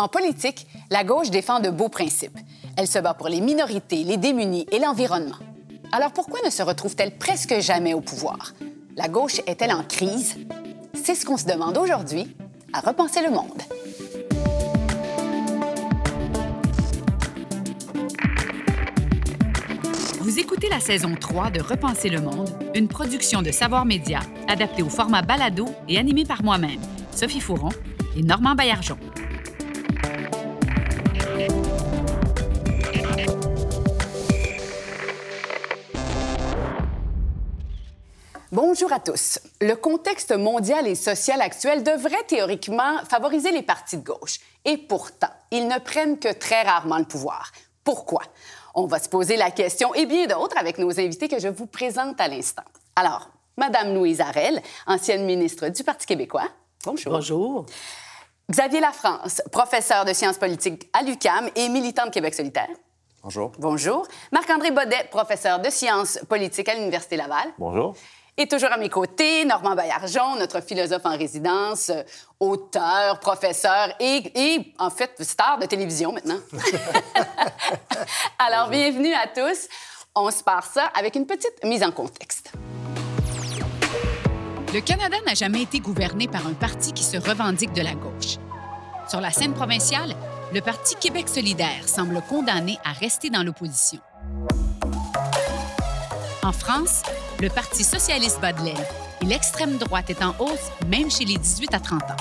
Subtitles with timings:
[0.00, 2.38] En politique, la gauche défend de beaux principes.
[2.76, 5.34] Elle se bat pour les minorités, les démunis et l'environnement.
[5.90, 8.54] Alors pourquoi ne se retrouve-t-elle presque jamais au pouvoir?
[8.96, 10.36] La gauche est-elle en crise?
[10.94, 12.36] C'est ce qu'on se demande aujourd'hui
[12.72, 13.60] à Repenser le monde.
[20.20, 24.84] Vous écoutez la saison 3 de Repenser le monde, une production de Savoir Média adaptée
[24.84, 27.70] au format balado et animée par moi-même, Sophie Fouron
[28.16, 28.96] et Normand Baillargeon.
[38.60, 39.38] Bonjour à tous.
[39.60, 44.40] Le contexte mondial et social actuel devrait théoriquement favoriser les partis de gauche.
[44.64, 47.52] Et pourtant, ils ne prennent que très rarement le pouvoir.
[47.84, 48.20] Pourquoi?
[48.74, 51.66] On va se poser la question et bien d'autres avec nos invités que je vous
[51.66, 52.64] présente à l'instant.
[52.96, 56.48] Alors, Madame Louise Arel, ancienne ministre du Parti québécois.
[56.84, 57.12] Bonjour.
[57.12, 57.66] Bonjour.
[58.50, 62.70] Xavier Lafrance, professeur de sciences politiques à l'UCAM et militant de Québec solidaire.
[63.22, 63.52] Bonjour.
[63.60, 64.08] Bonjour.
[64.32, 67.52] Marc-André Baudet, professeur de sciences politiques à l'Université Laval.
[67.56, 67.94] Bonjour.
[68.40, 72.04] Et toujours à mes côtés, Normand Baillargeon, notre philosophe en résidence, euh,
[72.38, 76.38] auteur, professeur et, et, en fait, star de télévision maintenant.
[78.38, 79.66] Alors, bienvenue à tous.
[80.14, 82.52] On se part ça avec une petite mise en contexte.
[84.72, 88.36] Le Canada n'a jamais été gouverné par un parti qui se revendique de la gauche.
[89.08, 90.14] Sur la scène provinciale,
[90.54, 93.98] le Parti Québec solidaire semble condamné à rester dans l'opposition.
[96.44, 97.02] En France,
[97.40, 101.74] le Parti socialiste bat de et l'extrême droite est en hausse même chez les 18
[101.74, 102.16] à 30 ans.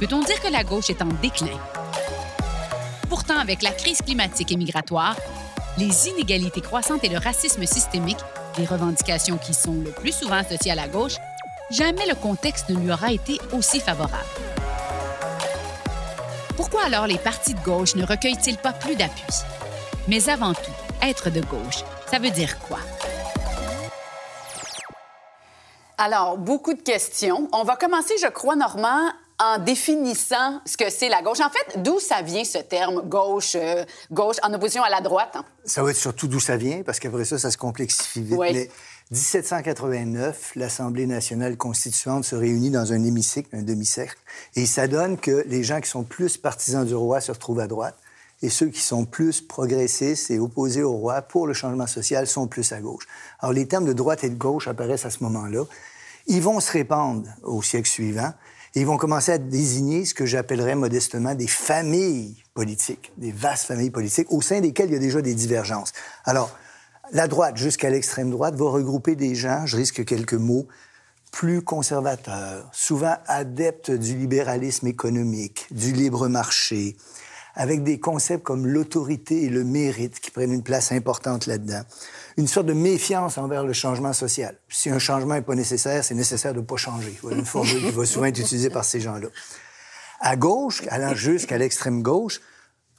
[0.00, 1.58] Peut-on dire que la gauche est en déclin?
[3.08, 5.16] Pourtant, avec la crise climatique et migratoire,
[5.78, 8.18] les inégalités croissantes et le racisme systémique,
[8.56, 11.16] des revendications qui sont le plus souvent associées à la gauche,
[11.70, 14.24] jamais le contexte ne lui aura été aussi favorable.
[16.56, 19.22] Pourquoi alors les partis de gauche ne recueillent-ils pas plus d'appui?
[20.08, 22.78] Mais avant tout, être de gauche, ça veut dire quoi?
[26.02, 27.46] Alors, beaucoup de questions.
[27.52, 31.40] On va commencer, je crois, Normand, en définissant ce que c'est la gauche.
[31.40, 35.32] En fait, d'où ça vient ce terme gauche, euh, gauche en opposition à la droite?
[35.34, 35.44] Hein?
[35.66, 38.38] Ça va être surtout d'où ça vient, parce qu'après ça, ça se complexifie vite.
[38.38, 38.48] Oui.
[38.54, 38.70] Mais
[39.10, 44.16] 1789, l'Assemblée nationale constituante se réunit dans un hémicycle, un demi-cercle,
[44.56, 47.66] et ça donne que les gens qui sont plus partisans du roi se retrouvent à
[47.66, 47.96] droite,
[48.42, 52.46] et ceux qui sont plus progressistes et opposés au roi pour le changement social sont
[52.46, 53.06] plus à gauche.
[53.40, 55.64] Alors, les termes de droite et de gauche apparaissent à ce moment-là.
[56.26, 58.32] Ils vont se répandre au siècle suivant
[58.74, 63.66] et ils vont commencer à désigner ce que j'appellerais modestement des familles politiques, des vastes
[63.66, 65.92] familles politiques au sein desquelles il y a déjà des divergences.
[66.24, 66.56] Alors,
[67.12, 70.68] la droite jusqu'à l'extrême droite va regrouper des gens, je risque quelques mots,
[71.32, 76.96] plus conservateurs, souvent adeptes du libéralisme économique, du libre marché,
[77.60, 81.82] avec des concepts comme l'autorité et le mérite qui prennent une place importante là-dedans.
[82.38, 84.56] Une sorte de méfiance envers le changement social.
[84.70, 87.18] Si un changement n'est pas nécessaire, c'est nécessaire de ne pas changer.
[87.20, 89.28] Voilà une formule qui va souvent être utilisée par ces gens-là.
[90.20, 92.40] À gauche, allant jusqu'à l'extrême gauche,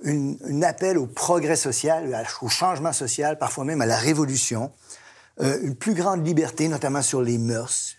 [0.03, 4.71] une, un appel au progrès social, au changement social, parfois même à la révolution,
[5.39, 7.95] euh, une plus grande liberté, notamment sur les mœurs.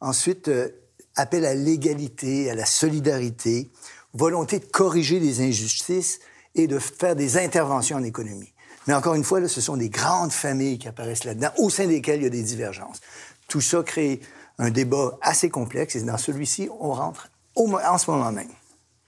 [0.00, 0.70] Ensuite, euh,
[1.14, 3.70] appel à l'égalité, à la solidarité,
[4.14, 6.20] volonté de corriger des injustices
[6.54, 8.52] et de faire des interventions en économie.
[8.86, 11.86] Mais encore une fois, là, ce sont des grandes familles qui apparaissent là-dedans, au sein
[11.86, 13.00] desquelles il y a des divergences.
[13.48, 14.20] Tout ça crée
[14.58, 18.48] un débat assez complexe et dans celui-ci, on rentre en ce moment même.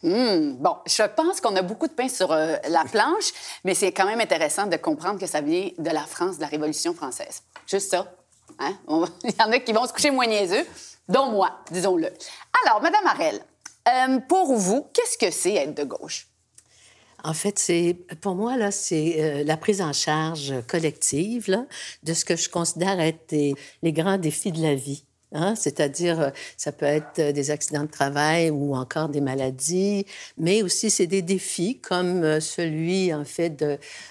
[0.02, 3.32] Mmh, bon, je pense qu'on a beaucoup de pain sur euh, la planche,
[3.64, 6.48] mais c'est quand même intéressant de comprendre que ça vient de la France, de la
[6.48, 7.42] Révolution française.
[7.66, 8.12] Juste ça.
[8.58, 8.74] Hein?
[9.24, 10.66] Il y en a qui vont se coucher moins niaiseux,
[11.08, 12.08] dont moi, disons-le.
[12.64, 13.40] Alors, Madame Arel,
[13.88, 16.28] euh, pour vous, qu'est-ce que c'est être de gauche?
[17.24, 21.66] En fait, c'est pour moi là, c'est euh, la prise en charge collective
[22.02, 23.32] de ce que je considère être
[23.82, 25.04] les grands défis de la vie.
[25.34, 25.54] Hein?
[25.56, 30.06] C'est-à-dire, euh, ça peut être euh, des accidents de travail ou encore des maladies,
[30.36, 33.64] mais aussi c'est des défis comme euh, celui, en fait,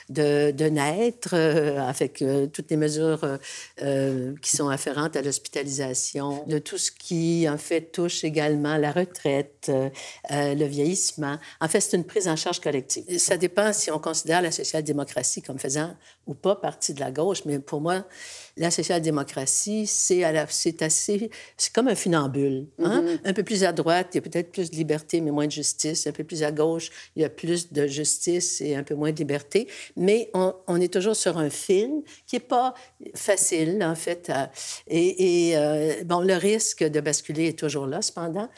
[0.10, 2.24] de, naître, avec
[2.54, 3.40] toutes les mesures
[3.78, 9.72] qui sont afférentes à l'hospitalisation, de tout ce qui, en fait, touche également la retraite,
[10.30, 11.38] le vieillissement.
[11.60, 13.04] En fait, c'est une prise en charge collective.
[13.18, 15.96] Ça dépend si on considère la social-démocratie comme faisant
[16.28, 18.06] ou pas partie de la gauche, mais pour moi,
[18.58, 22.68] la social-démocratie, c'est assez, c'est comme un funambule.
[22.80, 23.02] Hein?
[23.02, 23.20] Mm -hmm.
[23.30, 25.52] Un peu plus à droite, il y a peut-être plus de liberté, mais moins de
[25.52, 26.08] justice.
[26.08, 29.12] Un peu plus à gauche, il y a plus de justice et un peu moins
[29.12, 29.68] de liberté.
[29.96, 31.92] Mais on, on est toujours sur un fil
[32.28, 32.74] qui n'est pas
[33.16, 34.30] facile, en fait.
[34.30, 34.52] À,
[34.88, 35.10] et,
[35.50, 38.50] et euh, bon, le risque de basculer est toujours là, cependant.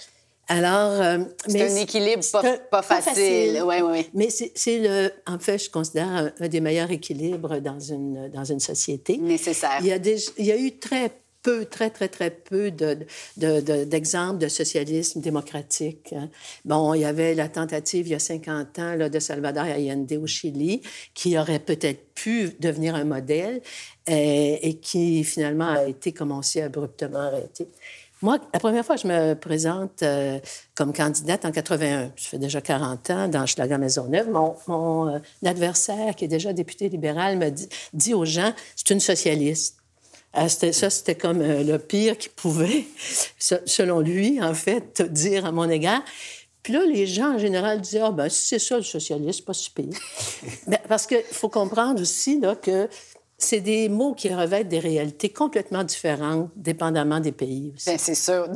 [0.50, 2.24] Alors, euh, c'est un équilibre
[2.69, 3.62] pas, facile.
[3.66, 4.10] Oui, oui.
[4.13, 8.60] Mais c'est le, en fait, je considère un, des meilleurs équilibres dans une dans une
[8.60, 9.18] société.
[9.18, 9.78] Nécessaire.
[9.80, 11.12] Il y a des, il y a eu très
[11.44, 16.13] peu, très, très, très peu d'exemples de, de, socialisme démocratique.
[16.13, 16.30] Hein.
[16.66, 20.12] Bon, il y avait la tentative il y a 50 ans là, de Salvador Allende
[20.13, 20.81] au Chili,
[21.13, 23.62] qui aurait peut-être pu devenir un modèle
[24.07, 27.68] et, et qui finalement a été commencé abruptement arrêté.
[28.23, 30.39] Moi, la première fois que je me présente euh,
[30.75, 36.15] comme candidate en 81, je fais déjà 40 ans dans Schlager Maisonneuve, mon, euh, adversaire,
[36.15, 39.75] qui est déjà député libéral, me dit, aux gens, c'est une socialiste.
[40.31, 42.85] Ah, ça, c'était comme euh, le pire qu'il pouvait,
[43.37, 46.01] selon lui, en fait, dire à mon égard.
[46.63, 49.53] Puis là, les gens, en général, disaient, ah, ben, si c'est ça, le socialiste, pas
[49.53, 49.89] si pire.
[50.67, 52.87] Ben, parce qu'il faut comprendre aussi que
[53.38, 57.89] c'est des mots qui revêtent des réalités complètement différentes, dépendamment des pays aussi.
[57.89, 58.47] Bien, c'est sûr.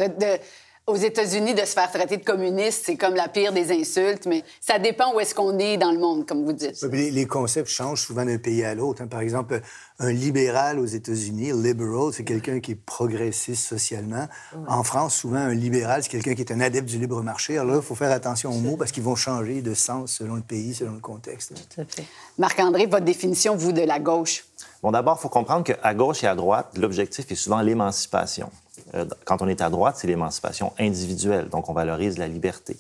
[0.88, 4.46] Aux États-Unis, de se faire traiter de communiste, c'est comme la pire des insultes, mais
[4.62, 6.82] ça dépend où est-ce qu'on est dans le monde, comme vous dites.
[6.82, 9.02] les, concepts changent souvent d'un pays à l'autre.
[9.02, 9.08] Hein.
[9.08, 9.60] Par exemple,
[10.00, 14.28] un libéral aux États-Unis, liberal, c'est quelqu'un qui est progressiste socialement.
[14.68, 17.58] En France, souvent, un libéral, c'est quelqu'un qui est un adepte du libre marché.
[17.58, 20.36] Alors là, il faut faire attention aux mots parce qu'ils vont changer de sens selon
[20.36, 21.54] le pays, selon le contexte.
[21.54, 22.06] Tout à fait.
[22.38, 24.46] Marc-André, votre définition, vous, de la gauche?
[24.82, 28.50] Bon, d'abord, il faut comprendre qu'à gauche et à droite, l'objectif est souvent l'émancipation.
[28.96, 32.78] Euh, quand on est à droite, c'est l'émancipation individuelle, donc on valorise la liberté.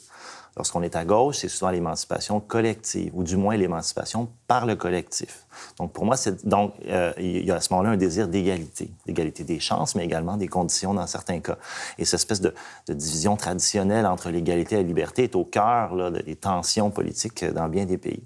[0.57, 5.45] Lorsqu'on est à gauche, c'est souvent l'émancipation collective, ou du moins l'émancipation par le collectif.
[5.77, 6.15] Donc, pour moi,
[6.45, 10.03] donc euh, il y a à ce moment-là un désir d'égalité, d'égalité des chances, mais
[10.03, 11.57] également des conditions dans certains cas.
[11.99, 12.55] Et cette espèce de,
[12.89, 17.85] division traditionnelle entre l'égalité et la liberté est au cœur des tensions politiques dans bien
[17.85, 18.23] des pays.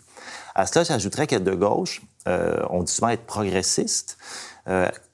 [0.55, 4.17] À cela, j'ajouterais qu'être de gauche, euh, on dit souvent être progressiste.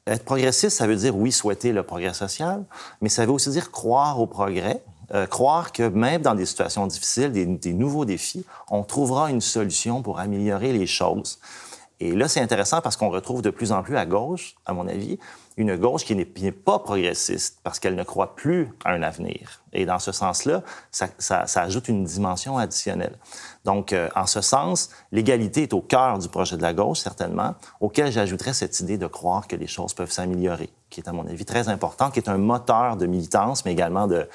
[0.07, 2.63] Être progressiste, ça veut dire, oui, souhaiter le progrès social,
[3.01, 4.81] mais ça veut aussi dire croire au progrès,
[5.13, 9.41] euh, croire que même dans des situations difficiles, des, des, nouveaux défis, on trouvera une
[9.41, 11.39] solution pour améliorer les choses.
[11.99, 14.87] Et là, c'est intéressant parce qu'on retrouve de plus en plus à gauche, à mon
[14.87, 15.17] avis,
[15.57, 19.63] une gauche qui n'est pas progressiste parce qu'elle ne croit plus à un avenir.
[19.73, 20.61] Et dans ce sens-là,
[20.91, 23.17] ça, ajoute une dimension additionnelle.
[23.67, 27.53] Donc, euh, en ce sens, l'égalité est au cœur du projet de la gauche, certainement,
[27.81, 31.27] auquel j'ajouterais cette idée de croire que les choses peuvent s'améliorer, qui est, à mon
[31.27, 34.25] avis, très important, qui est un moteur de militance, mais également de,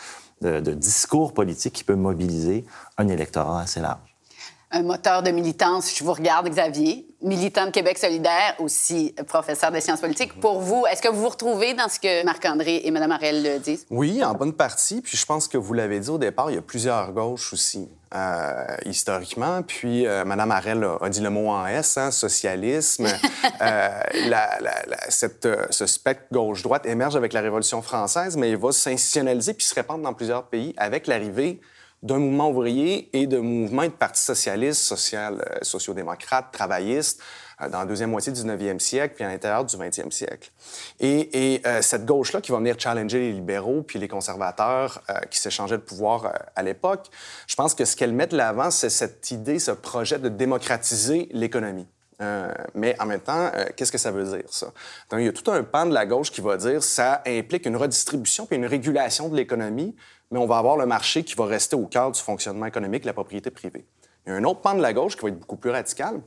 [0.43, 2.67] de, de discours politique qui peut mobiliser
[2.99, 4.12] un électorat assez large
[4.73, 5.95] un moteur de militance.
[5.97, 10.39] Je vous regarde, Xavier, militant de Québec solidaire, aussi professeur de sciences politiques.
[10.41, 13.87] Pour vous, est-ce que vous vous retrouvez dans ce que Marc-André et Mme Arel disent?
[13.91, 15.03] Oui, en bonne partie.
[15.03, 17.89] Puis je pense que vous l'avez dit au départ, il y a plusieurs gauches aussi,
[18.15, 19.63] euh, historiquement.
[19.63, 23.07] Puis euh, Mme Arel a, dit le mot en S, hein, socialisme.
[23.61, 24.73] euh, la, la,
[25.11, 29.67] cette, euh, ce spectre gauche-droite émerge avec la Révolution française, mais il va s'institutionnaliser puis
[29.67, 31.61] se répandre dans plusieurs pays avec l'arrivée
[32.03, 37.23] d'un mouvement ouvrier et de mouvements de partis socialistes, social, euh, sociodémocrates, travaillistes
[37.61, 40.51] euh, dans la deuxième moitié du 19e siècle puis à l'intérieur du 20e siècle.
[40.99, 45.39] Et, et euh, cette gauche-là qui va venir challenger les libéraux puis les conservateurs qui
[45.39, 47.07] s'échangeaient le pouvoir à l'époque,
[47.47, 51.29] je pense que ce qu'elle met de l'avant, c'est cette idée, ce projet de démocratiser
[51.33, 51.87] l'économie.
[52.75, 54.67] mais en même temps, qu'est-ce que ça veut dire, ça?
[55.11, 57.67] Donc, il y a tout un pan de la gauche qui va dire ça implique
[57.67, 59.95] une redistribution puis une régulation de l'économie
[60.33, 63.13] mais on va avoir le marché qui va rester au cœur du fonctionnement économique, la
[63.13, 63.87] propriété privée.
[64.27, 66.21] Il y a un autre pan de la gauche qui va être beaucoup plus radical,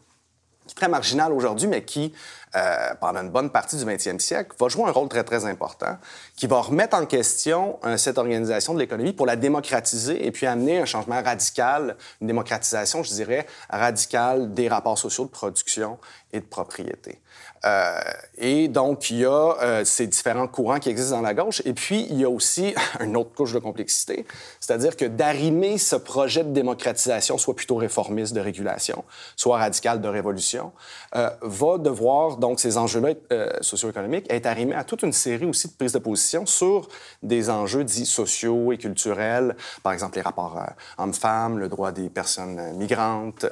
[0.67, 2.13] qui est très marginal aujourd'hui, mais qui,
[2.55, 5.97] euh, pendant une bonne partie du 20e siècle, va jouer un rôle très, très important,
[6.35, 10.45] qui va remettre en question euh, cette organisation de l'économie pour la démocratiser et puis
[10.45, 15.97] amener un changement radical, une démocratisation, je dirais, radicale des rapports sociaux de production
[16.31, 17.21] et de propriété.
[17.65, 17.99] Euh,
[18.37, 21.61] et donc, il y a euh, ces différents courants qui existent dans la gauche.
[21.65, 24.25] Et puis, il y a aussi une autre couche de complexité,
[24.59, 29.03] c'est-à-dire que d'arrimer ce projet de démocratisation, soit plutôt réformiste de régulation,
[29.35, 30.73] soit radical de révolution,
[31.15, 33.13] euh, va devoir, donc, ces enjeux-là
[33.61, 36.87] socio-économiques, être arrimés à toute une série aussi de prises de position sur
[37.23, 40.59] des enjeux dits sociaux et culturels, par exemple les rapports
[40.97, 43.45] hommes-femmes, le droit des personnes migrantes,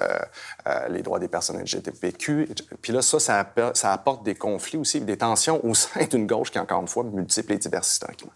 [0.89, 2.49] les droits des personnes LGBTQ.
[2.81, 6.59] Puis là, ça, ça apporte des conflits aussi, des tensions au sein d'une gauche qui,
[6.59, 8.33] encore une fois, multiple et diverse historiquement.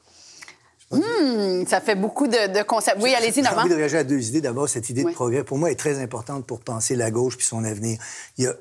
[0.90, 3.00] Hmm, ça fait beaucoup de, concepts.
[3.02, 3.58] Oui, allez-y, Normand.
[3.58, 4.40] J'ai envie de réagir à deux idées.
[4.40, 7.46] D'abord, cette idée de progrès, pour moi, est très importante pour penser la gauche puis
[7.46, 8.00] son avenir.
[8.38, 8.54] Il y a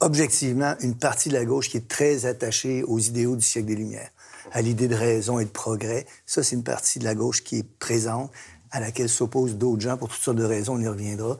[0.00, 3.76] objectivement une partie de la gauche qui est très attachée aux idéaux du siècle des
[3.76, 4.10] Lumières,
[4.50, 6.06] à l'idée de raison et de progrès.
[6.26, 8.32] Ça, c'est une partie de la gauche qui est présente,
[8.72, 11.38] à laquelle s'opposent d'autres gens pour toutes sortes de raisons, on y reviendra.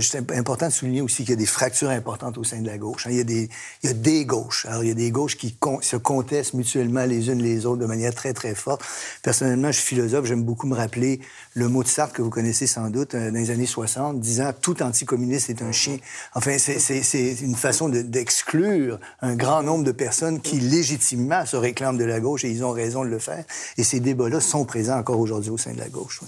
[0.00, 2.78] C'est important de souligner aussi qu'il y a des fractures importantes au sein de la
[2.78, 3.06] gauche.
[3.06, 3.10] Hein.
[3.10, 3.48] Il, y a des,
[3.82, 4.66] il y a des gauches.
[4.66, 7.86] Alors, il y a des gauches qui se contestent mutuellement les unes les autres de
[7.86, 8.82] manière très, très forte.
[9.22, 11.20] Personnellement, je suis philosophe, j'aime beaucoup me rappeler
[11.54, 14.52] le mot de Sartre que vous connaissez sans doute euh, dans les années 60, disant
[14.60, 15.98] «tout anticommuniste est un chien».
[16.34, 22.04] Enfin, c'est une façon d'exclure un grand nombre de personnes qui, légitimement, se réclament de
[22.04, 23.44] la gauche et ils ont raison de le faire.
[23.76, 26.20] Et ces débats-là sont présents encore aujourd'hui au sein de la gauche.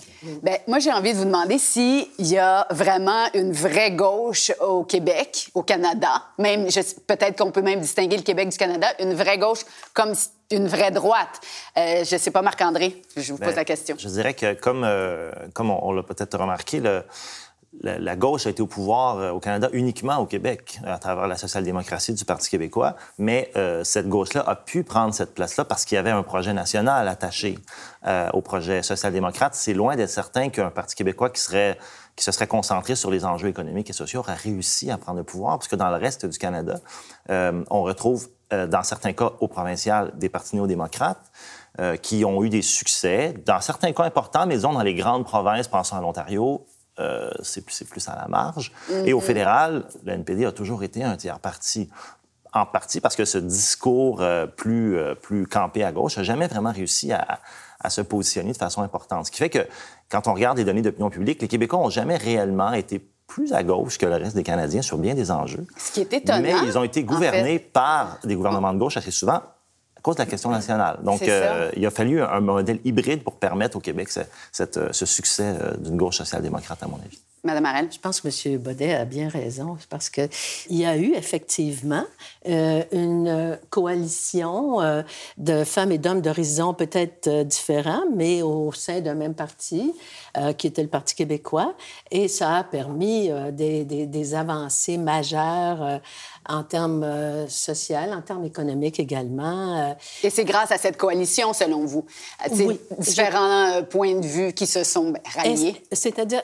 [0.43, 4.85] Bien, moi, j'ai envie de vous demander s'il y a vraiment une vraie gauche au
[4.85, 6.67] Québec, au Canada, même
[7.07, 9.61] peut-être qu'on peut même distinguer le Québec du Canada, une vraie gauche
[9.95, 10.15] comme
[10.53, 11.41] une vraie droite.
[11.77, 13.97] Euh, je ne sais pas, Marc-André, je vous pose ben, la question.
[13.99, 17.03] Je dirais que, comme, euh, comme on, l'a peut-être remarqué, le,
[17.81, 21.37] la, gauche a été au pouvoir euh, au Canada uniquement au Québec, à travers la
[21.37, 22.97] social-démocratie du Parti québécois.
[23.19, 23.51] Mais
[23.83, 27.59] cette gauche-là a pu prendre cette place-là parce qu'il y avait un projet national attaché
[28.33, 29.55] au projet social-démocrate.
[29.55, 31.79] C'est loin d'être certain qu'un Parti québécois qui serait
[32.17, 35.25] qui se serait concentré sur les enjeux économiques et sociaux aurait réussi à prendre le
[35.25, 36.81] pouvoir, parce que dans le reste du Canada,
[37.31, 41.33] euh, on retrouve, euh, dans certains cas, au provincial, des partis néo-démocrates
[41.81, 45.25] euh, qui ont eu des succès, dans certains cas importants, mais disons dans les grandes
[45.25, 46.67] provinces, pensons à l'Ontario,
[47.43, 48.71] c'est plus, plus à la marge.
[49.05, 49.23] Et au mm-hmm.
[49.23, 51.91] fédéral, le NPD a toujours été un tiers parti
[52.53, 54.23] en partie parce que ce discours
[54.57, 57.41] plus, plus campé à gauche n'a jamais vraiment réussi à,
[57.83, 59.27] à se positionner de façon importante.
[59.27, 59.67] Ce qui fait que
[60.11, 63.63] quand on regarde les données d'opinion publique, les Québécois n'ont jamais réellement été plus à
[63.63, 65.67] gauche que le reste des Canadiens sur bien des enjeux.
[65.77, 66.41] Ce qui est étonnant.
[66.43, 69.41] Mais ils ont été gouvernés par des gouvernements de gauche assez souvent
[69.97, 70.99] à cause de la question nationale.
[71.05, 74.23] Donc, euh, il a fallu un modèle hybride pour permettre au Québec ce,
[74.91, 77.21] ce succès euh, d'une gauche social-démocrate, à mon avis.
[77.45, 77.89] Madame Arel?
[77.91, 78.59] Je pense que M.
[78.59, 80.29] Baudet a bien raison, parce qu'il
[80.71, 82.05] y a eu effectivement
[82.49, 85.03] euh, une coalition euh,
[85.39, 89.93] de femmes et d'hommes d'horizons peut-être euh, différents, mais au sein d'un même parti,
[90.57, 91.75] qui était le Parti québécois,
[92.11, 96.01] et ça a permis des, avancées majeures
[96.49, 99.79] en termes euh, sociaux, en termes économiques également.
[99.79, 99.95] Euh.
[100.23, 102.05] Et c'est grâce à cette coalition, selon vous,
[102.51, 105.83] oui, différents euh, points de vue qui se sont ralliés?
[105.93, 106.43] C'est-à-dire,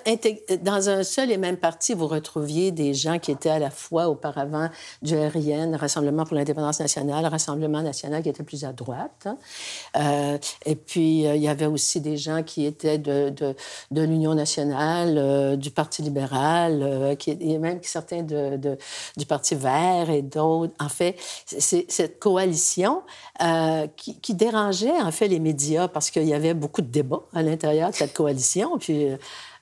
[0.62, 4.08] dans un seul et même parti, vous retrouviez des gens qui étaient à la fois
[4.08, 4.68] auparavant
[5.02, 9.26] du RIN, Rassemblement pour l'indépendance nationale, Rassemblement national qui était plus à droite.
[9.94, 10.38] Hein.
[10.64, 13.54] et puis, il y avait aussi des gens qui étaient de, de,
[13.90, 18.78] de l'Union nationale, du Parti libéral, qui, et même certains de, de,
[19.16, 20.74] du Parti vert et d'autres.
[20.80, 21.16] En fait,
[21.46, 23.02] c'est cette coalition
[23.42, 27.42] euh, qui, dérangeait en fait les médias parce qu'il y avait beaucoup de débats à
[27.42, 28.78] l'intérieur de cette coalition.
[28.78, 29.08] Puis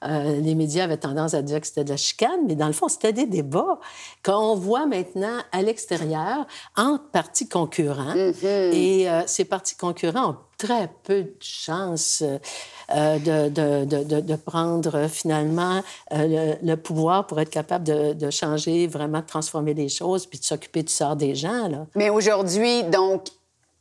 [0.05, 2.73] euh, les médias avaient tendance à dire que c'était de la chicane, mais dans le
[2.73, 3.79] fond, c'était des débats
[4.25, 8.15] qu'on voit maintenant à l'extérieur entre partis concurrents.
[8.15, 8.73] Mm-hmm.
[8.73, 13.49] Et euh, ces partis concurrents ont très peu de chances euh, de,
[13.85, 19.75] de, de, prendre finalement le, le, pouvoir pour être capable de, changer, vraiment de transformer
[19.75, 21.69] les choses, puis de s'occuper du sort des gens.
[21.69, 21.87] Là.
[21.95, 23.25] Mais aujourd'hui, donc,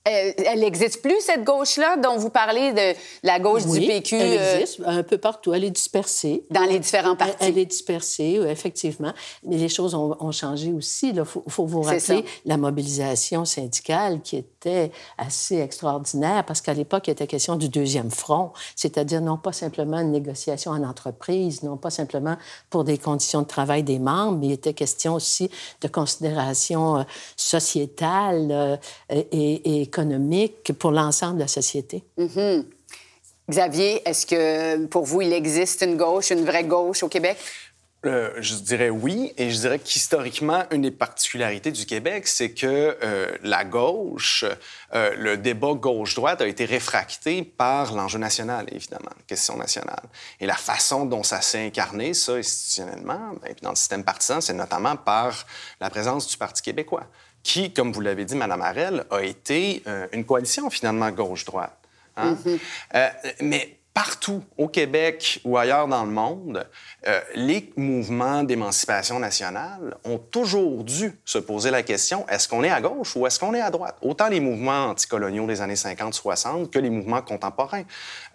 [0.06, 4.16] elle n'existe plus, cette gauche-là, dont vous parlez de la gauche du PQ?
[4.16, 5.54] elle euh, existe un peu partout.
[5.54, 6.46] Elle est dispersée.
[6.52, 7.36] Dans les différents partis?
[7.40, 9.14] Elle, est dispersée, effectivement.
[9.44, 11.10] Mais les choses ont, changé aussi.
[11.10, 14.38] Il faut, faut, vous rappeler la mobilisation syndicale qui
[15.18, 20.00] assez extraordinaire parce qu'à l'époque, il était question du deuxième front, c'est-à-dire non pas simplement
[20.00, 22.38] une négociation en entreprise, non pas simplement
[22.70, 25.50] pour des conditions de travail des membres, mais il était question aussi
[25.82, 27.04] de considérations euh,
[27.36, 28.78] sociétales euh,
[29.10, 32.04] et, et économique pour l'ensemble de la société.
[32.18, 32.66] Mm-hmm.
[33.48, 37.38] Xavier, est-ce que pour vous, il existe une gauche, une vraie gauche au Québec?
[38.06, 42.98] Euh, je dirais oui, et je dirais qu'historiquement, une des particularités du Québec, c'est que
[43.02, 44.46] euh, la gauche,
[44.94, 50.04] euh, le débat gauche-droite a été réfracté par l'enjeu national, évidemment, la question nationale.
[50.40, 54.54] Et la façon dont ça s'est incarné, ça, institutionnellement, ben, dans le système partisan, c'est
[54.54, 55.46] notamment par
[55.82, 57.08] la présence du Parti québécois
[57.42, 59.84] qui, comme vous l'avez dit, Mme Harel, a été
[60.14, 61.78] une coalition finalement gauche-droite.
[62.18, 62.36] Hein?
[62.44, 63.36] Mm-hmm.
[63.42, 66.68] Mais partout au Québec ou ailleurs dans le monde,
[67.08, 72.70] euh, les mouvements d'émancipation nationale ont toujours dû se poser la question est-ce qu'on est
[72.70, 73.96] à gauche ou est-ce qu'on est à droite?
[74.02, 77.84] Autant les mouvements anticoloniaux des années 50-60 que les mouvements contemporains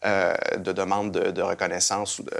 [0.02, 2.32] de demande de, reconnaissance ou de,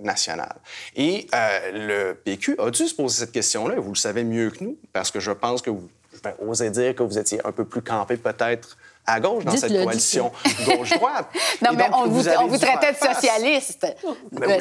[0.00, 0.54] nationale.
[0.94, 1.26] Et
[1.72, 5.10] le PQ a dû se poser cette question-là, vous le savez mieux que nous, parce
[5.10, 5.88] que je pense que vous
[6.22, 8.76] je vais dire que vous étiez un peu plus campé peut-être
[9.10, 10.32] à gauche dans cette coalition
[10.64, 11.26] gauche-droite.
[11.62, 13.86] non, mais on vous, on vous traitait de socialiste.
[14.32, 14.60] Ben,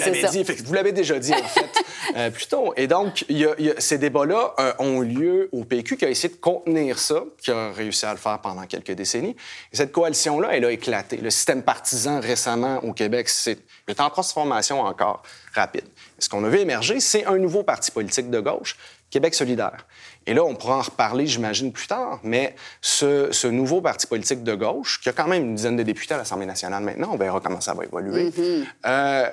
[0.65, 1.83] vous l'avez déjà dit, en fait,
[2.15, 2.73] euh, plutôt.
[2.75, 6.09] Et donc, y a, y a, ces débats-là euh, ont lieu au PQ qui a
[6.09, 9.35] essayé de contenir ça, qui a réussi à le faire pendant quelques décennies.
[9.71, 11.17] Et cette coalition-là, elle a éclaté.
[11.17, 15.85] Le système partisan récemment au Québec, c'est est en transformation encore rapide.
[16.17, 18.77] Ce qu'on a vu émerger, c'est un nouveau parti politique de gauche,
[19.09, 19.85] Québec solidaire.
[20.25, 24.53] Et là, on pourra en reparler, j'imagine, plus tard, mais ce, nouveau parti politique de
[24.53, 27.39] gauche, qui a quand même une dizaine de députés à l'Assemblée nationale maintenant, on verra
[27.39, 28.63] comment ça va évoluer, mm-hmm.
[28.63, 29.29] euh, euh,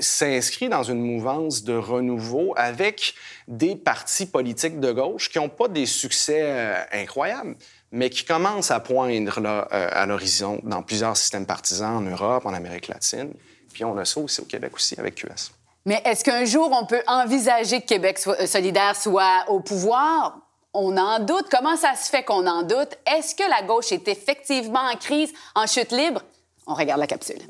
[0.00, 3.14] s'inscrit dans une mouvance de renouveau avec
[3.46, 7.54] des partis politiques de gauche qui n'ont pas des succès euh, incroyables,
[7.92, 12.54] mais qui commencent à poindre là, à l'horizon dans plusieurs systèmes partisans en Europe, en
[12.54, 13.32] Amérique latine.
[13.72, 15.52] Puis on a ça aussi au Québec aussi avec QS.
[15.86, 20.38] Mais est-ce qu'un jour, on peut envisager que Québec euh, solidaire soit au pouvoir?
[20.74, 21.46] On en doute.
[21.50, 22.96] Comment ça se fait qu'on en doute?
[23.06, 26.22] Est-ce que la gauche est effectivement en crise, en chute libre?
[26.66, 27.40] On regarde la capsule.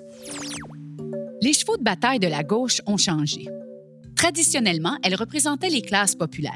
[1.42, 3.49] Les chevaux de bataille de la gauche ont changé.
[4.16, 6.54] Traditionnellement, elle représentait les classes populaires.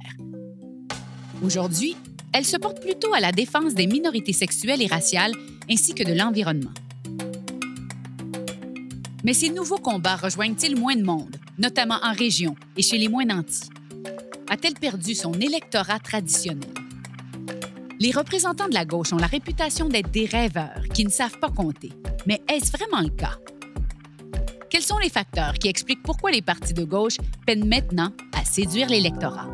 [1.44, 1.96] Aujourd'hui,
[2.32, 5.32] elle se porte plutôt à la défense des minorités sexuelles et raciales
[5.70, 6.72] ainsi que de l'environnement.
[9.24, 13.24] Mais ces nouveaux combats rejoignent-ils moins de monde, notamment en région et chez les moins
[13.24, 13.70] nantis?
[14.48, 16.70] A-t-elle perdu son électorat traditionnel?
[18.00, 21.50] Les représentants de la gauche ont la réputation d'être des rêveurs qui ne savent pas
[21.50, 21.92] compter.
[22.26, 23.38] Mais est-ce vraiment le cas?
[24.68, 28.88] Quels sont les facteurs qui expliquent pourquoi les partis de gauche peinent maintenant à séduire
[28.88, 29.48] l'électorat?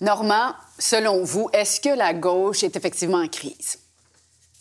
[0.00, 3.78] Normand, selon vous, est-ce que la gauche est effectivement en crise?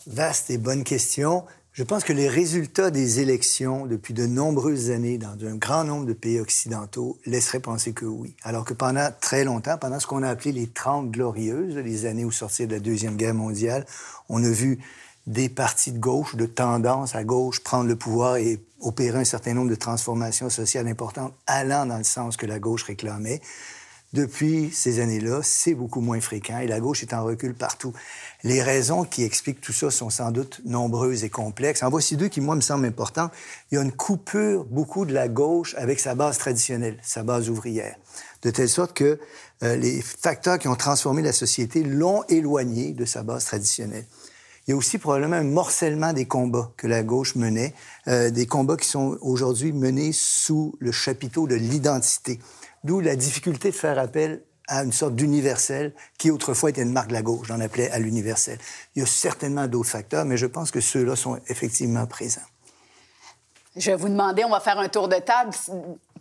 [0.05, 1.45] Vaste et bonne question.
[1.77, 6.07] Je pense que les résultats des élections depuis de nombreuses années dans un grand nombre
[6.07, 8.35] de pays occidentaux laisseraient penser que oui.
[8.41, 12.25] Alors que pendant très longtemps, pendant ce qu'on a appelé les Trente glorieuses, les années
[12.25, 13.85] où sortir de la Deuxième Guerre mondiale,
[14.27, 14.79] on a vu
[15.27, 19.53] des partis de gauche, de tendance à gauche, prendre le pouvoir et opérer un certain
[19.53, 23.39] nombre de transformations sociales importantes allant dans le sens que la gauche réclamait.
[24.13, 27.91] Depuis ces années-là, c'est beaucoup moins fréquent et la gauche est en recul partout.
[28.43, 31.83] Les raisons qui expliquent tout ça sont sans doute nombreuses et complexes.
[31.83, 33.33] En voici deux qui, moi, me semblent importantes.
[33.69, 37.49] Il y a une coupure beaucoup de la gauche avec sa base traditionnelle, sa base
[37.49, 37.97] ouvrière,
[38.43, 39.19] de telle sorte que
[39.63, 44.05] euh, les facteurs qui ont transformé la société l'ont éloigné de sa base traditionnelle.
[44.67, 47.73] Il y a aussi probablement un morcellement des combats que la gauche menait,
[48.07, 52.39] euh, des combats qui sont aujourd'hui menés sous le chapiteau de l'identité.
[52.83, 57.07] D'où la difficulté de faire appel à une sorte d'universel qui autrefois était une marque
[57.07, 57.47] de la gauche.
[57.47, 58.59] J'en appelais à l'universel.
[58.95, 62.41] Il y a certainement d'autres facteurs, mais je pense que ceux-là sont effectivement présents.
[63.75, 65.51] Je vais vous demander, on va faire un tour de table.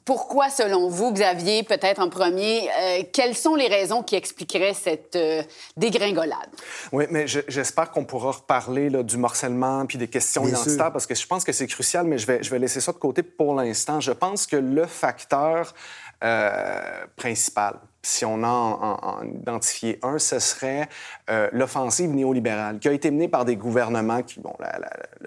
[0.05, 5.17] Pourquoi, selon vous, Xavier, peut-être en premier, euh, quelles sont les raisons qui expliqueraient cette
[5.17, 5.43] euh,
[5.77, 6.49] dégringolade?
[6.93, 11.17] Oui, mais j'espère qu'on pourra reparler là, du morcellement puis des questions identitaires parce que
[11.17, 13.55] je pense que c'est crucial, mais je vais, je vais laisser ça de côté pour
[13.57, 14.01] l'instant.
[14.01, 15.75] Je pense que le facteur
[16.23, 20.89] euh, principal, si on en, en, identifié un, ce serait
[21.29, 24.55] euh, l'offensive néolibérale, qui a été menée par des gouvernements qui, bon,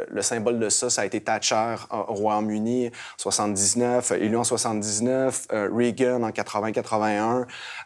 [0.09, 5.47] le symbole de ça, ça a été Thatcher au Royaume-Uni en 79, élu en 79,
[5.51, 7.45] euh, Reagan en 80-81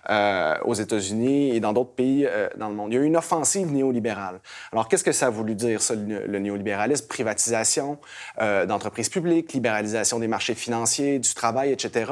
[0.10, 2.28] euh, aux États-Unis et dans d'autres pays
[2.58, 2.92] dans le monde.
[2.92, 4.42] Il y a eu une offensive néolibérale.
[4.72, 7.08] Alors, qu'est-ce que ça a voulu dire, ça, le néolibéralisme?
[7.08, 7.98] Privatisation
[8.40, 12.12] d'entreprises publiques, libéralisation des marchés financiers, du travail, etc.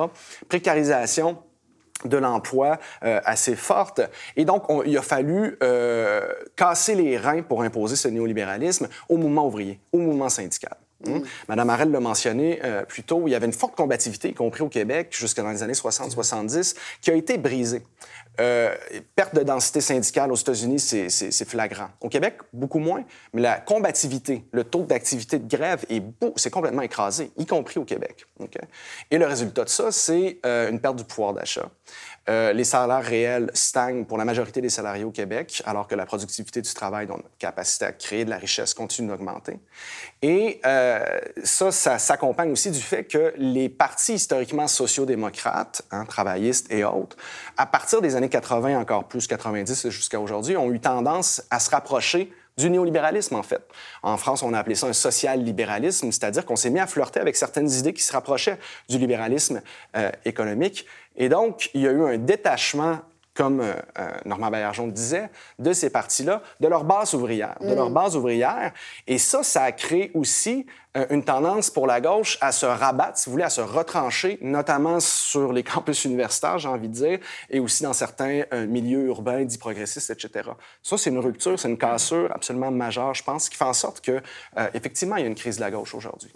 [0.50, 1.38] Précarisation
[2.06, 4.02] de l'emploi euh, assez forte.
[4.36, 6.22] Et donc, il a fallu euh,
[6.56, 10.76] casser les reins pour imposer ce néolibéralisme au mouvement ouvrier, au mouvement syndical.
[11.08, 11.20] Hein?
[11.20, 11.24] Mm.
[11.50, 14.62] Madame Arel l'a mentionné euh, plus tôt, il y avait une forte combativité, y compris
[14.62, 17.84] au Québec, jusque dans les années 60-70, qui a été brisée.
[18.40, 18.76] Euh,
[19.16, 21.90] perte de densité syndicale aux États-Unis, c'est flagrant.
[22.00, 26.02] Au Québec, beaucoup moins, mais la combativité, le taux d'activité de grève est
[26.38, 28.26] c'est complètement écrasé, y compris au Québec.
[29.12, 31.70] Et le résultat de ça, c'est euh, une perte du pouvoir d'achat.
[32.30, 36.06] Euh, les salaires réels stagnent pour la majorité des salariés au Québec, alors que la
[36.06, 39.60] productivité du travail, dont notre capacité à créer de la richesse, continue d'augmenter.
[40.22, 41.04] Et euh,
[41.44, 47.18] ça, ça s'accompagne aussi du fait que les partis historiquement sociaux-démocrates, hein, travaillistes et autres,
[47.58, 51.72] à partir des années 80, encore plus 90 jusqu'à aujourd'hui, ont eu tendance à se
[51.72, 53.62] rapprocher du néolibéralisme, en fait.
[54.04, 57.36] En France, on a appelé ça un social-libéralisme, c'est-à-dire qu'on s'est mis à flirter avec
[57.36, 58.58] certaines idées qui se rapprochaient
[58.90, 59.62] du libéralisme
[59.96, 60.86] euh, économique.
[61.16, 63.00] Et donc, il y a eu un détachement
[63.34, 67.74] comme euh, euh, Normand Baillargeon le disait, de ces partis-là, de leur base ouvrière, de
[67.74, 68.74] leur base ouvrière.
[69.08, 70.66] Et ça, ça a créé aussi
[70.98, 74.38] euh, une tendance pour la gauche à se rabattre, si vous voulez, à se retrancher,
[74.42, 79.46] notamment sur les campus universitaires, j'ai envie de dire, et aussi dans certains milieux urbains
[79.46, 80.50] dits progressistes, etc.
[80.84, 84.02] Ça, c'est une rupture, c'est une cassure absolument majeure, je pense, qui fait en sorte
[84.02, 84.22] que,
[84.74, 86.32] effectivement, il y a une crise de la gauche aujourd'hui.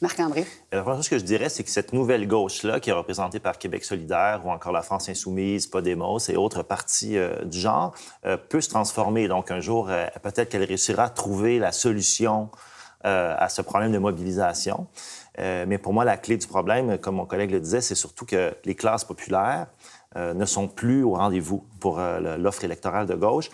[0.00, 0.46] Marc-André?
[0.72, 3.58] La première chose que je dirais, c'est que cette nouvelle gauche-là, qui est représentée par
[3.58, 8.38] Québec solidaire ou encore la France insoumise, Podemos et autres partis euh, du genre, euh,
[8.38, 9.28] peut se transformer.
[9.28, 12.50] Donc, un jour, euh, peut-être qu'elle réussira à trouver la solution
[13.02, 14.86] à ce problème de mobilisation.
[15.38, 18.54] mais pour moi, la clé du problème, comme mon collègue le disait, c'est surtout que
[18.66, 19.68] les classes populaires
[20.16, 23.48] ne sont plus au rendez-vous pour l'offre électorale de gauche.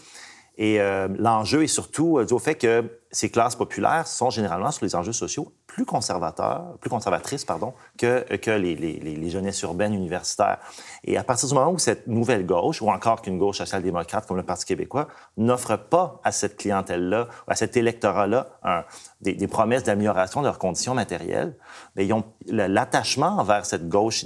[0.58, 0.78] Et
[1.18, 5.12] l'enjeu est surtout dû au fait que ces classes populaires sont généralement sur les enjeux
[5.12, 10.58] sociaux plus conservateurs, plus conservatrices, pardon, que, que les, les, les, jeunesses urbaines universitaires.
[11.04, 14.38] Et à partir du moment où cette nouvelle gauche, ou encore qu'une gauche social-démocrate comme
[14.38, 18.86] le Parti québécois, n'offre pas à cette clientèle-là, à cet électorat-là,
[19.20, 21.54] des, des, promesses d'amélioration de leurs conditions matérielles,
[21.94, 24.24] bien, l'attachement envers cette gauche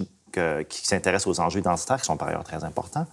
[0.69, 3.07] qui s'intéresse aux enjeux identitaires, qui sont par ailleurs très importants,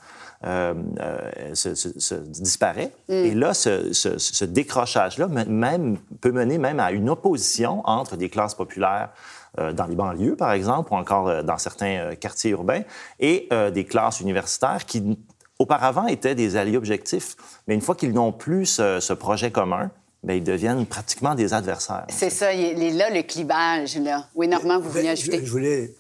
[0.45, 2.91] euh, euh, se, disparaît.
[3.09, 3.13] Mm.
[3.13, 9.09] Et là, ce, décrochage-là même, peut mener même à une opposition entre des classes populaires
[9.57, 12.83] euh, dans les banlieues, par exemple, ou encore dans certains quartiers urbains,
[13.19, 15.17] et des classes universitaires qui,
[15.57, 17.35] auparavant, étaient des alliés objectifs.
[17.67, 19.89] Mais une fois qu'ils n'ont plus ce, projet commun,
[20.23, 22.07] Bien, ils deviennent pratiquement des adversaires.
[22.09, 23.97] C'est ça, il est là le clivage.
[23.99, 24.27] Là.
[24.33, 25.45] Oui, Normand, vous vouliez ajouter?
[25.45, 25.93] je voulais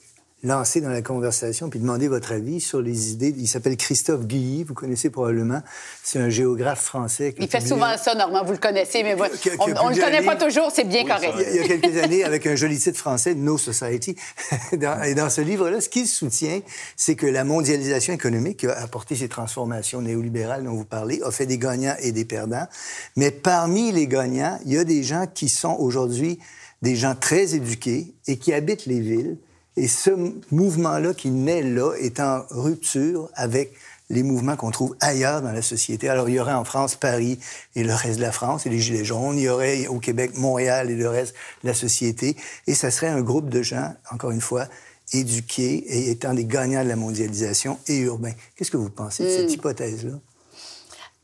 [0.43, 3.33] lancer dans la conversation puis demander votre avis sur les idées.
[3.37, 5.61] Il s'appelle Christophe Guilly, vous connaissez probablement.
[6.03, 7.33] C'est un géographe français.
[7.39, 9.15] il fait souvent ça, Normand, vous le connaissez, mais
[9.59, 11.33] on ne le connaît pas toujours, c'est bien correct.
[11.39, 14.15] Il y a quelques années, avec un joli titre français, No Society.
[14.71, 16.61] et dans ce livre-là, ce qu'il soutient,
[16.95, 21.31] c'est que la mondialisation économique qui a apporté ces transformations néolibérales dont vous parlez a
[21.31, 22.67] fait des gagnants et des perdants.
[23.15, 26.39] Mais parmi les gagnants, il y a des gens qui sont aujourd'hui
[26.83, 29.37] des gens très éduqués et qui habitent les villes
[29.77, 30.09] et ce
[30.51, 33.73] mouvement-là qui naît là est en rupture avec
[34.09, 36.09] les mouvements qu'on trouve ailleurs dans la société.
[36.09, 37.39] Alors, il y aurait en France Paris
[37.75, 39.37] et le reste de la France et les Gilets jaunes.
[39.37, 42.35] Il y aurait au Québec Montréal et le reste de la société.
[42.65, 44.65] Et ça serait un groupe de gens, encore une fois,
[45.13, 48.33] éduqués et étant des gagnants de la mondialisation et urbains.
[48.55, 49.53] Qu'est-ce que vous pensez de cette hmm.
[49.53, 50.13] hypothèse-là?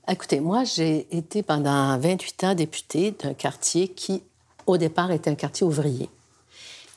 [0.09, 4.21] Écoutez, moi, j'ai été pendant 28 ans députée d'un quartier qui,
[4.67, 6.09] au départ, était un quartier ouvrier.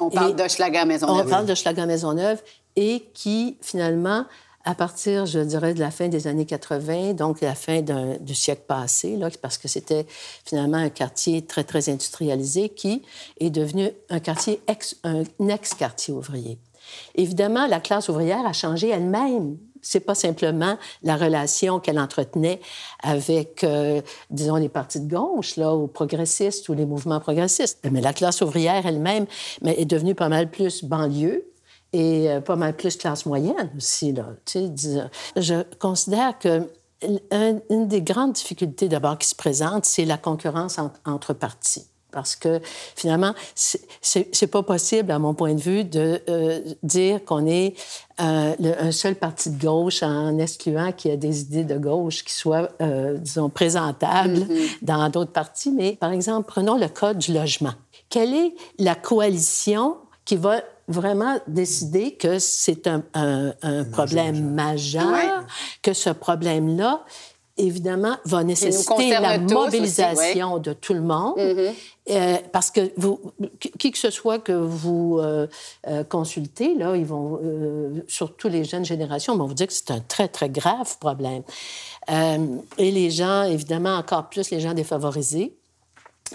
[0.00, 1.26] On parle d'Hochelaga-Maisonneuve.
[1.26, 2.42] On parle d'Hochelaga-Maisonneuve
[2.76, 4.26] et qui, finalement,
[4.64, 7.82] à partir, je dirais, de la fin des années 80, donc la fin
[8.20, 10.06] du siècle passé, là, parce que c'était
[10.44, 13.02] finalement un quartier très, très industrialisé qui
[13.38, 16.58] est devenu un quartier, ex, un ex-quartier ouvrier.
[17.14, 19.56] Évidemment, la classe ouvrière a changé elle-même
[19.86, 22.60] c'est pas simplement la relation qu'elle entretenait
[23.02, 27.78] avec, euh, disons, les partis de gauche, là, ou progressistes, ou les mouvements progressistes.
[27.90, 29.26] Mais la classe ouvrière elle-même
[29.64, 31.46] est devenue pas mal plus banlieue
[31.92, 34.26] et euh, pas mal plus classe moyenne aussi, là.
[34.44, 36.68] Tu sais, je considère que
[37.70, 42.62] une des grandes difficultés d'abord qui se présente, c'est la concurrence entre partis parce que
[42.94, 47.74] finalement, c'est pas possible, à mon point de vue, de euh, dire qu'on est
[48.22, 52.24] euh, un seul parti de gauche en excluant qu'il y a des idées de gauche
[52.24, 54.78] qui soient, euh, disons, présentables mm-hmm.
[54.80, 55.70] dans d'autres partis.
[55.70, 57.74] Mais, par exemple, prenons le cas du logement.
[58.08, 63.02] Quelle est la coalition qui va vraiment décider que c'est un,
[63.92, 65.44] problème majeur,
[65.82, 67.04] que ce problème-là,
[67.58, 71.36] évidemment, va nécessiter la mobilisation de tout le monde.
[71.38, 71.72] Mm-hmm.
[72.08, 73.20] Euh, parce que vous,
[73.78, 75.48] qui que ce soit que vous euh,
[75.88, 77.40] euh, consultez, là, ils vont,
[78.06, 81.42] surtout les jeunes générations, vont vous dire que c'est un très, très grave problème.
[82.08, 85.56] et les gens, évidemment, encore plus les gens défavorisés,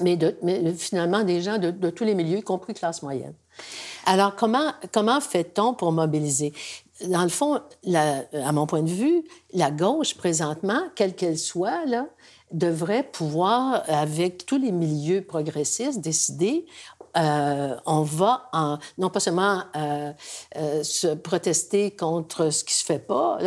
[0.01, 3.33] mais, de, mais finalement des gens de, de, tous les milieux, y compris classe moyenne.
[4.05, 6.53] Alors, comment, comment fait-on pour mobiliser?
[7.07, 11.83] Dans le fond, la, à mon point de vue, la gauche, présentement, quelle qu'elle soit,
[12.51, 16.65] devrait pouvoir, avec tous les milieux progressistes, décider
[17.17, 18.49] euh, on va
[18.97, 20.13] non pas seulement euh,
[20.55, 23.37] euh, se protester contre ce qui se fait pas,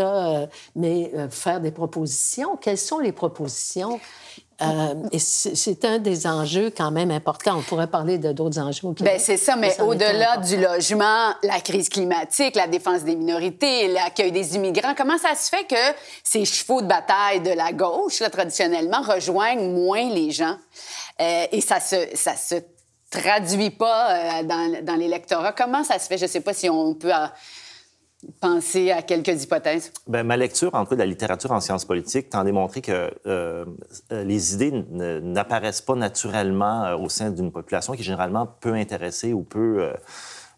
[0.77, 2.57] mais faire des propositions.
[2.57, 4.01] Quelles sont les propositions
[4.64, 7.57] euh, et c'est un des enjeux quand même importants.
[7.59, 8.88] On pourrait parler de d'autres enjeux.
[9.00, 14.33] Bien, c'est ça, mais au-delà du logement, la crise climatique, la défense des minorités, l'accueil
[14.33, 18.31] des immigrants, comment ça se fait que ces chevaux de bataille de la gauche, là,
[18.31, 20.57] traditionnellement, rejoignent moins les gens?
[21.20, 22.57] Euh, et ça se, ça se
[23.11, 25.53] traduit pas euh, dans, dans l'électorat.
[25.53, 26.18] Comment ça se fait?
[26.18, 27.12] Je sais pas si on peut
[28.40, 29.92] penser à quelques hypothèses?
[30.06, 32.80] Bien, ma lecture, en tout cas, de la littérature en sciences politiques, tend à démontrer
[32.80, 33.64] que euh,
[34.10, 39.32] les idées n'apparaissent pas naturellement euh, au sein d'une population qui est généralement peu intéressée
[39.32, 39.82] ou peu...
[39.82, 39.92] Euh,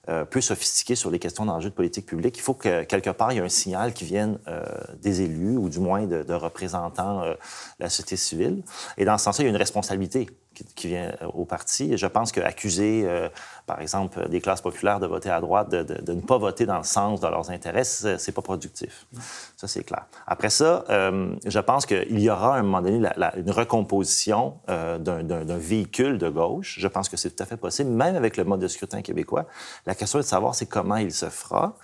[0.09, 2.38] euh, peu sophistiqué sur les questions d'enjeux de politique publique.
[2.38, 4.62] Il faut que, quelque part, il y ait un signal qui vienne euh,
[5.02, 7.37] des élus ou du moins de, de représentants euh, de
[7.81, 8.62] la société civile.
[8.98, 10.31] Et dans ce sens-là, il y a une responsabilité
[10.75, 11.97] qui, vient euh, au parti.
[11.97, 13.29] Je pense qu'accuser, euh,
[13.66, 16.85] par exemple, des classes populaires de voter à droite, de, ne pas voter dans le
[16.85, 19.07] sens de leurs intérêts, c'est pas productif.
[19.57, 20.07] Ça, c'est clair.
[20.27, 24.99] Après ça, euh, je pense qu'il y aura à un moment donné une recomposition euh,
[24.99, 26.77] d'un véhicule de gauche.
[26.79, 29.47] Je pense que c'est tout à fait possible, même avec le mode de scrutin québécois.
[29.87, 31.77] La question est de savoir c'est comment il se fera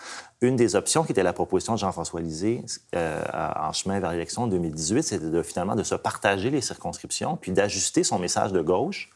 [0.47, 2.63] une des options qui était la proposition de Jean-François Lisée
[2.95, 3.23] euh,
[3.57, 7.53] en chemin vers l'élection en 2018, c'était de, finalement de se partager les circonscriptions puis
[7.53, 9.11] d'ajuster son message de gauche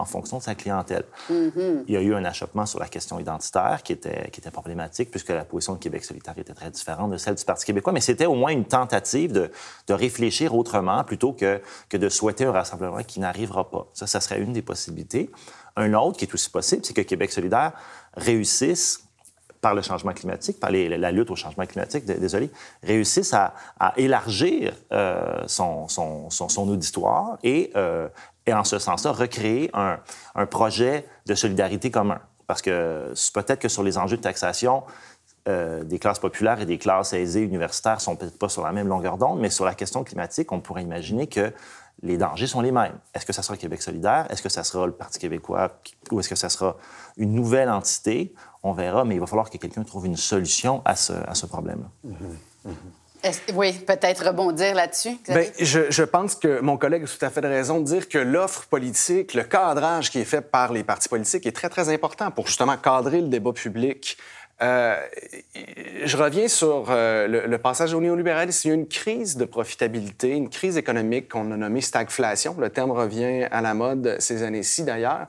[0.00, 1.04] en fonction de sa clientèle.
[1.28, 1.84] Mm -hmm.
[1.88, 5.10] Il y a eu un achoppement sur la question identitaire qui était, qui était problématique
[5.10, 8.00] puisque la position de Québec solitaire était très différente de celle du Parti québécois, mais
[8.00, 9.50] c'était au moins une tentative de,
[9.88, 13.84] de réfléchir autrement plutôt que, que de souhaiter un rassemblement qui n'arrivera pas.
[13.92, 15.30] Ça, ça serait une des possibilités.
[15.76, 17.72] Un autre qui est aussi possible, c'est que Québec solidaire
[18.14, 19.07] réussisse
[19.60, 22.50] par le changement climatique, par la lutte au changement climatique, désolé,
[22.82, 28.08] réussissent à, à élargir euh, son, son, son, son, auditoire et, euh,
[28.46, 29.98] et en ce sens-là, recréer un,
[30.34, 32.20] un, projet de solidarité commun.
[32.46, 34.84] Parce que peut-être que sur les enjeux de taxation,
[35.48, 38.88] euh, des classes populaires et des classes aisées universitaires sont peut-être pas sur la même
[38.88, 41.52] longueur d'onde, mais sur la question climatique, on pourrait imaginer que
[42.02, 42.98] les dangers sont les mêmes.
[43.14, 44.26] Est-ce que ça sera Québec solidaire?
[44.30, 45.80] Est-ce que ça sera le Parti québécois?
[46.10, 46.76] Ou est-ce que ça sera
[47.16, 48.34] une nouvelle entité?
[48.62, 51.46] On verra, mais il va falloir que quelqu'un trouve une solution à ce, à ce
[51.46, 51.88] problème.
[52.04, 52.70] Mm -hmm.
[52.70, 52.98] Mm -hmm.
[53.54, 55.18] Oui, peut-être rebondir là-dessus.
[55.26, 58.08] Bien, je, je, pense que mon collègue a tout à fait de raison de dire
[58.08, 61.88] que l'offre politique, le cadrage qui est fait par les partis politiques est très, très
[61.88, 64.16] important pour justement cadrer le débat public.
[64.60, 64.96] Euh,
[66.04, 68.66] je reviens sur euh, le, passage au néolibéralisme.
[68.66, 72.56] Il y a une crise de profitabilité, une crise économique qu'on a nommée stagflation.
[72.58, 75.28] Le terme revient à la mode ces années-ci, d'ailleurs.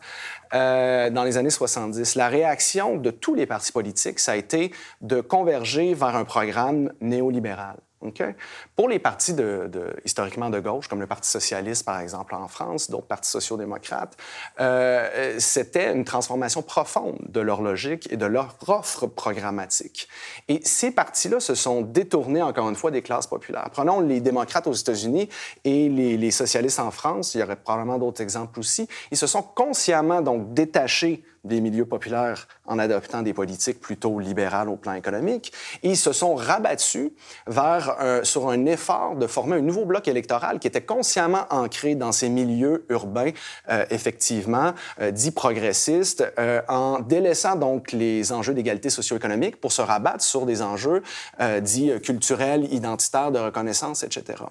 [0.56, 2.16] Euh, dans les années 70.
[2.16, 6.92] La réaction de tous les partis politiques, ça a été de converger vers un programme
[7.02, 7.78] néolibéral.
[8.02, 8.36] Okay?
[8.78, 12.48] Pour les partis de, de, historiquement de gauche, comme le Parti socialiste, par exemple, en
[12.48, 14.16] France, d'autres partis sociaux-démocrates,
[14.62, 20.08] euh, c'était une transformation profonde de leur logique et de leur offre programmatique.
[20.48, 23.70] Et ces partis-là se sont détournés, encore une fois, des classes populaires.
[23.74, 25.28] Prenons les démocrates aux États-Unis
[25.66, 28.88] et les, les, socialistes en France, il y aurait probablement d'autres exemples aussi.
[29.12, 34.70] Ils se sont consciemment, donc, détachés des milieux populaires en adoptant des politiques plutôt libérales
[34.70, 35.54] au plan économique.
[35.84, 37.12] Ils se sont rabattus
[37.48, 41.96] vers, euh, sur un effort de former un nouveau bloc électoral qui était consciemment ancré
[41.96, 43.32] dans ces milieux urbains,
[43.70, 49.82] euh, effectivement, euh, dits progressistes, euh, en délaissant donc les enjeux d'égalité socio-économique pour se
[49.82, 51.04] rabattre sur des enjeux
[51.40, 54.44] euh, dits culturels, identitaires, de reconnaissance, etc.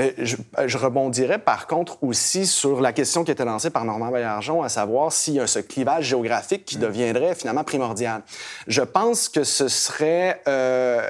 [0.00, 4.10] Euh, je, je, rebondirais par contre aussi sur la question qui était lancée par Normand
[4.10, 6.80] Baillargeon, à savoir s'il y a ce clivage géographique qui mmh.
[6.80, 8.22] deviendrait finalement primordial.
[8.66, 11.08] Je pense que ce serait euh,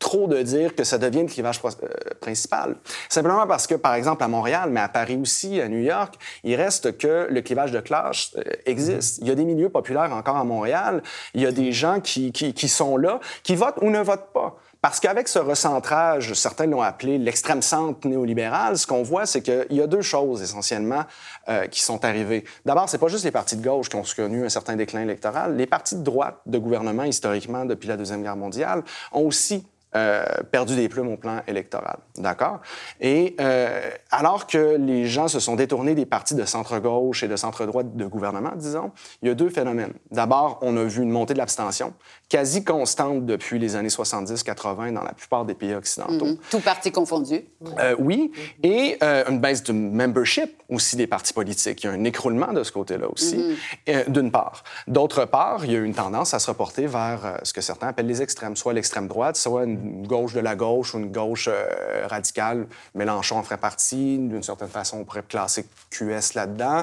[0.00, 1.86] trop de dire que ça devient le clivage euh,
[2.20, 2.74] principal.
[3.08, 6.56] Simplement parce que, par exemple, à Montréal, mais à Paris aussi, à New York, il
[6.56, 9.18] reste que le clivage de classe euh, existe.
[9.18, 9.24] Mmh.
[9.24, 11.04] Il y a des milieux populaires encore à Montréal.
[11.34, 14.32] Il y a des gens qui, qui, qui sont là, qui votent ou ne votent
[14.32, 14.56] pas.
[14.80, 19.66] Parce qu'avec ce recentrage, certains l'ont appelé l'extrême centre néolibéral, ce qu'on voit, c'est qu'il
[19.70, 21.04] y a deux choses essentiellement
[21.48, 22.44] euh, qui sont arrivées.
[22.64, 25.56] D'abord, c'est pas juste les partis de gauche qui ont connu un certain déclin électoral.
[25.56, 30.22] Les partis de droite de gouvernement, historiquement, depuis la Deuxième Guerre mondiale, ont aussi euh,
[30.52, 31.96] perdu des plumes au plan électoral.
[32.18, 32.60] D'accord?
[33.00, 37.36] Et euh, alors que les gens se sont détournés des partis de centre-gauche et de
[37.36, 39.94] centre-droite de gouvernement, disons, il y a deux phénomènes.
[40.10, 41.94] D'abord, on a vu une montée de l'abstention
[42.28, 46.26] quasi constante depuis les années 70-80 dans la plupart des pays occidentaux.
[46.26, 46.50] Mm -hmm.
[46.50, 47.40] Tout parti confondu.
[47.78, 48.30] Euh, oui,
[48.62, 51.82] et euh, une baisse de membership aussi des partis politiques.
[51.82, 53.54] Il y a un écroulement de ce côté-là aussi, mm
[53.86, 54.10] -hmm.
[54.16, 54.62] d'une part.
[54.86, 57.88] D'autre part, il y a une tendance à se reporter vers euh, ce que certains
[57.88, 61.46] appellent les extrêmes, soit l'extrême droite, soit une gauche de la gauche ou une gauche
[61.48, 62.60] euh, radicale.
[62.94, 64.08] Mélenchon en ferait partie.
[64.32, 65.62] D'une certaine façon, on pourrait classer
[65.94, 66.80] QS là-dedans.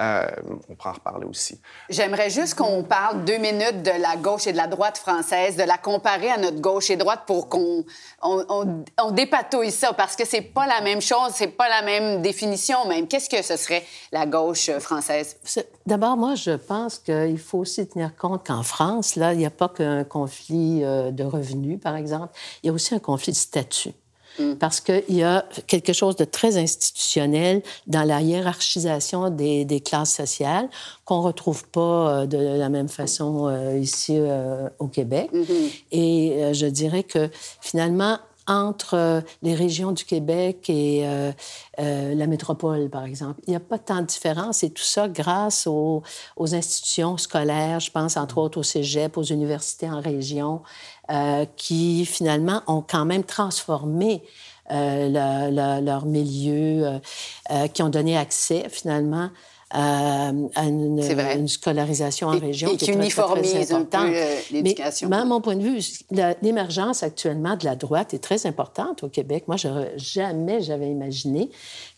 [0.00, 0.26] Euh,
[0.70, 1.54] on pourra en reparler aussi.
[1.96, 5.64] J'aimerais juste qu'on parle deux minutes de la gauche et de la droite française, de
[5.64, 7.84] la comparer à notre gauche et droite pour qu'on
[8.22, 12.86] on, dépatouille ça, parce que c'est pas la même chose, c'est pas la même définition
[12.86, 13.06] même.
[13.06, 15.36] Qu'est-ce que ce serait la gauche française?
[15.84, 19.50] D'abord, moi, je pense qu'il faut aussi tenir compte qu'en France, là, il n'y a
[19.50, 23.36] pas qu'un conflit euh, de revenus, par exemple, il y a aussi un conflit de
[23.36, 23.92] statut.
[24.38, 24.54] Mm.
[24.54, 30.14] parce qu'il y a quelque chose de très institutionnel dans la hiérarchisation des, des classes
[30.14, 30.68] sociales
[31.04, 34.18] qu'on retrouve pas de la même façon ici
[34.78, 35.30] au Québec.
[35.32, 35.82] Mm-hmm.
[35.92, 41.30] Et je dirais que finalement, entre euh, les régions du Québec et euh,
[41.78, 43.40] euh, la métropole, par exemple.
[43.46, 46.02] Il n'y a pas tant de différence et tout ça grâce aux,
[46.38, 50.62] institutions scolaires, je pense entre autres au cégep, aux universités en région,
[51.56, 54.22] qui finalement ont quand même transformé
[54.70, 57.00] leur milieu,
[57.72, 59.30] qui ont donné accès finalement
[59.70, 60.30] à,
[60.64, 65.08] une, scolarisation en région qui, uniformise un peu euh, l'éducation.
[65.08, 65.80] Mais, à mon point de vue,
[66.42, 69.44] l'émergence actuellement de la droite est très importante au Québec.
[69.46, 71.50] Moi, je, jamais j'avais imaginé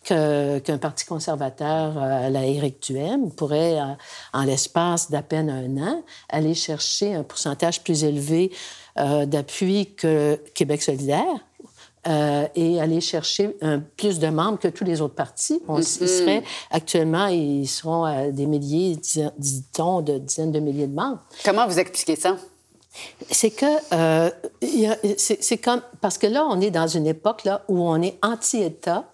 [0.04, 3.84] qu'un parti conservateur euh, à la Éric Duhem pourrait, euh,
[4.32, 8.50] en l'espace d'à peine un an, aller chercher un pourcentage plus élevé
[8.96, 11.40] d'appui que Québec solidaire
[12.06, 15.60] euh, et aller chercher un, plus de membres que tous les autres partis.
[15.68, 18.96] On, serait, actuellement, ils seront à des milliers,
[19.36, 21.20] dit-on, de dizaines de milliers de membres.
[21.44, 22.36] Comment vous expliquez ça?
[23.30, 24.30] C'est que euh,
[25.16, 29.04] c'est comme parce que là, on est dans une époque là où on est anti-État,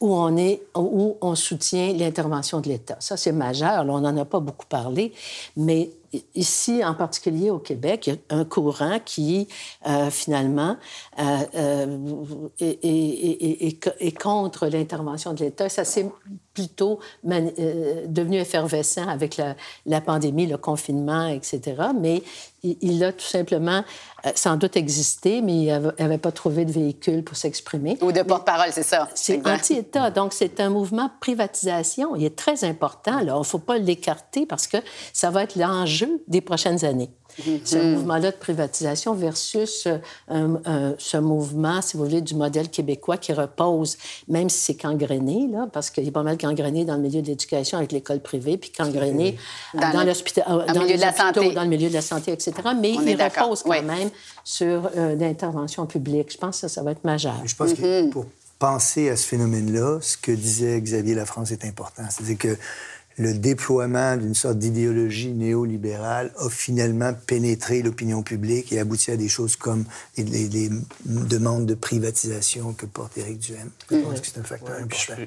[0.00, 2.96] où on est où on soutient l'intervention de l'État.
[2.98, 3.84] Ça, c'est majeur.
[3.84, 5.12] Là, on n'en a pas beaucoup parlé,
[5.56, 5.90] mais
[6.34, 9.48] ici, en particulier au Québec, il y a un courant qui,
[9.86, 10.76] euh, finalement,
[11.18, 15.68] euh, euh, est, contre l'intervention de l'État.
[15.68, 16.10] Ça s'est
[16.54, 19.54] plutôt devenu effervescent avec la,
[19.86, 21.60] la, pandémie, le confinement, etc.
[21.98, 22.22] Mais
[22.62, 23.82] il, a tout simplement
[24.34, 27.98] sans doute existé, mais il n'avait pas trouvé de véhicule pour s'exprimer.
[28.00, 29.08] Ou de porte-parole, c'est ça.
[29.14, 30.10] C'est anti-État.
[30.10, 32.14] Donc, c'est un mouvement privatisation.
[32.14, 33.20] Il est très important.
[33.20, 33.34] Là.
[33.34, 34.76] Il ne faut pas l'écarter parce que
[35.12, 37.10] ça va être l'enjeu des prochaines années.
[37.64, 37.92] Ce mhm.
[37.94, 39.88] mouvement-là de privatisation versus
[40.30, 43.96] euh, ce mouvement, si vous voulez, du modèle québécois qui repose,
[44.28, 47.26] même si c'est gangréné, là, parce qu'il est pas mal gangréné dans le milieu de
[47.26, 49.36] l'éducation avec l'école privée, puis gangréné
[49.74, 52.32] dans, l'hôpital, dans, dans, le milieu de la santé, dans le milieu de la santé,
[52.32, 52.52] etc.
[52.78, 54.10] Mais il repose quand même
[54.44, 56.32] sur euh, l'intervention publique.
[56.32, 57.34] Je pense que ça, ça va être majeur.
[57.44, 58.10] Je pense que mhm.
[58.10, 58.26] pour
[58.58, 62.04] penser à ce phénomène-là, ce que disait Xavier Lafrance est important.
[62.08, 62.56] C'est-à-dire que
[63.18, 69.28] le déploiement d'une sorte d'idéologie néolibérale a finalement pénétré l'opinion publique et abouti à des
[69.28, 69.84] choses comme
[70.16, 70.70] les,
[71.04, 73.70] demandes de privatisation que porte Éric Duhem.
[73.90, 75.22] Je pense que c'est un facteur important.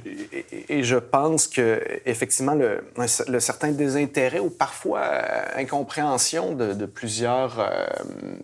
[0.69, 2.83] et, je pense que effectivement le,
[3.27, 7.85] le, certain désintérêt ou parfois euh, incompréhension de, plusieurs euh,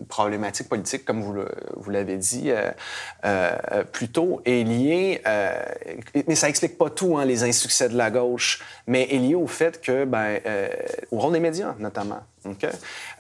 [0.07, 1.35] problématiques politiques, comme vous,
[1.75, 2.71] vous l'avez dit euh,
[3.25, 5.21] euh, plus tôt, est lié,
[6.27, 9.47] mais ça explique pas tout, hein, les insuccès de la gauche, mais est lié au
[9.47, 10.67] fait que, ben, euh,
[11.11, 12.21] au rôle des médias, notamment.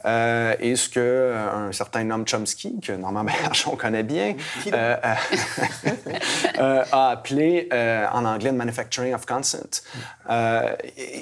[0.05, 4.35] Euh, et ce que euh, un certain Noam Chomsky, que Normand Bergeron connaît bien,
[4.73, 4.95] euh,
[6.91, 7.69] a appelé
[8.11, 9.83] en anglais manufacturing of consent.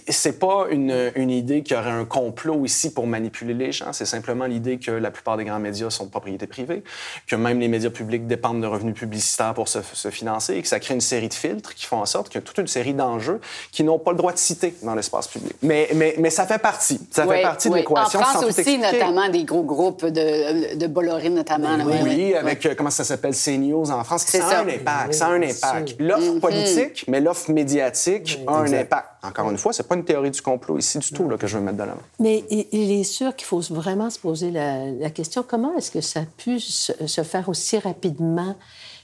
[0.07, 3.93] c'est pas une, une, idée qu'il y aurait un complot ici pour manipuler les gens.
[3.93, 6.83] C'est simplement l'idée que la plupart des grands médias sont de propriété privée,
[7.27, 10.67] que même les médias publics dépendent de revenus publicitaires pour se, se financer et que
[10.67, 12.67] ça crée une série de filtres qui font en sorte qu'il y a toute une
[12.67, 15.53] série d'enjeux qui n'ont pas le droit de citer dans l'espace public.
[15.61, 16.99] Mais, mais, mais ça fait partie.
[17.11, 21.77] Ça fait partie de en France aussi, notamment, des gros groupes de, de Bolloré, notamment.
[22.03, 24.25] oui, avec, euh, comment ça s'appelle, CNews en France.
[24.25, 25.13] Ça a un impact.
[25.13, 25.95] Ça a un impact.
[25.99, 26.39] L'offre mm-hmm.
[26.39, 29.07] politique, mais l'offre médiatique a un impact.
[29.23, 31.57] Encore une fois, c'est pas une théorie du complot ici du tout là, que je
[31.57, 32.01] veux mettre de l'avant.
[32.19, 36.21] Mais il est sûr qu'il faut vraiment se poser la, question comment est-ce que ça
[36.21, 38.55] a pu se faire aussi rapidement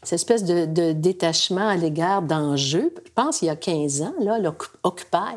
[0.05, 2.93] cette espèce de, détachement à l'égard d'enjeux.
[3.05, 5.35] Je pense il y a 15 ans, là, l'Occupy.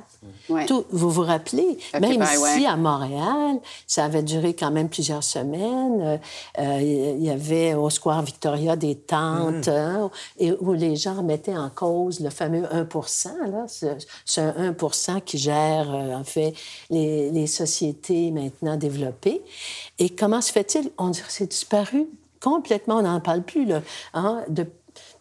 [0.67, 1.79] Tout, vous vous rappelez?
[2.01, 6.01] même ici, à Montréal, ça avait duré quand même plusieurs semaines.
[6.01, 6.17] Euh,
[6.59, 9.71] euh, il y avait au Square Victoria des tentes mm.
[9.71, 12.89] hein, et où les gens mettaient en cause le fameux 1
[13.51, 16.55] là, ce, 1% qui gère, euh, en fait,
[16.91, 19.43] les, les sociétés maintenant développées.
[19.99, 20.91] Et comment se fait-il?
[20.99, 22.09] On dirait que c'est disparu
[22.41, 23.83] complètement, on n'en parle plus, là.
[24.15, 24.67] Hein, de...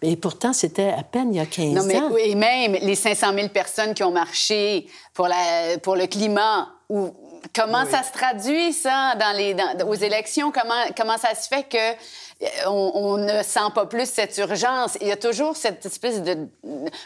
[0.02, 2.16] Et pourtant, c'était à peine il y a 15 non, mais, ans.
[2.18, 7.12] Et même les 500 000 personnes qui ont marché pour, la, pour le climat, ou,
[7.54, 10.52] comment ça se traduit, ça, dans les, aux élections?
[10.52, 14.98] Comment, comment ça se fait que euh, on, ne sent pas plus cette urgence?
[15.02, 16.38] Il y a toujours cette espèce de...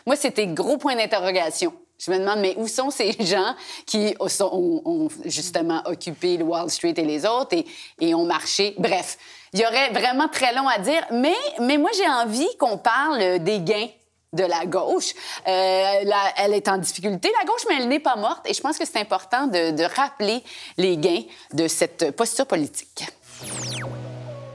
[0.05, 1.73] Moi, c'était gros point d'interrogation.
[1.97, 6.95] Je me demande, mais où sont ces gens qui ont, justement occupé le Wall Street
[6.97, 7.65] et les autres et,
[7.99, 8.75] et ont marché?
[8.77, 9.17] Bref,
[9.53, 13.39] il y aurait vraiment très long à dire, mais, mais moi, j'ai envie qu'on parle
[13.39, 13.87] des gains
[14.33, 15.13] de la gauche.
[15.45, 18.49] Euh, elle est en difficulté, la gauche, mais elle n'est pas morte.
[18.49, 20.41] Et je pense que c'est important de, de rappeler
[20.77, 23.03] les gains de cette posture politique.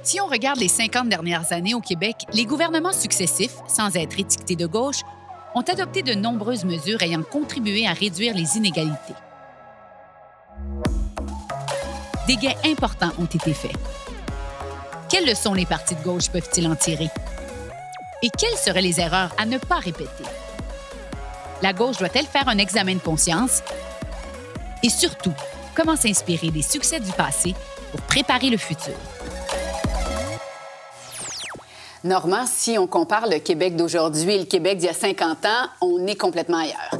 [0.02, 4.56] Si on regarde les 50 dernières années au Québec, les gouvernements successifs, sans être étiquetés
[4.56, 5.00] de gauche,
[5.54, 9.14] ont adopté de nombreuses mesures ayant contribué à réduire les inégalités.
[12.26, 13.76] Des gains importants ont été faits.
[15.08, 17.08] Quelles leçons les partis de gauche peuvent-ils en tirer?
[18.22, 20.24] Et quelles seraient les erreurs à ne pas répéter?
[21.62, 23.62] La gauche doit-elle faire un examen de conscience?
[24.82, 25.32] Et surtout,
[25.76, 27.54] comment s'inspirer des succès du passé
[27.92, 28.94] pour préparer le futur?
[32.02, 35.68] Normand, si on compare le Québec d'aujourd'hui et le Québec d'il y a 50 ans,
[35.82, 36.90] on est complètement ailleurs.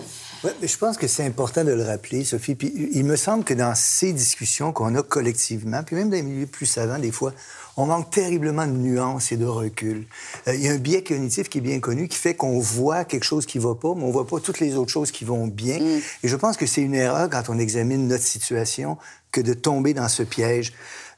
[0.46, 2.54] Oui, mais je pense que c'est important de le rappeler, Sophie.
[2.54, 6.22] Puis il me semble que dans ces discussions qu'on a collectivement, puis même dans les
[6.22, 7.32] milieux plus savants, des fois,
[7.76, 10.06] on manque terriblement de nuances et de recul.
[10.46, 13.04] Euh, il y a un biais cognitif qui est bien connu qui fait qu'on voit
[13.04, 15.48] quelque chose qui va pas, mais on voit pas toutes les autres choses qui vont
[15.48, 15.80] bien.
[15.80, 16.00] Mm.
[16.22, 18.98] Et je pense que c'est une erreur quand on examine notre situation
[19.32, 20.72] que de tomber dans ce piège.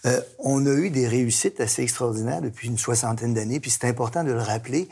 [0.07, 4.25] Euh, on a eu des réussites assez extraordinaires depuis une soixantaine d'années, puis c'est important
[4.25, 4.89] de le rappeler.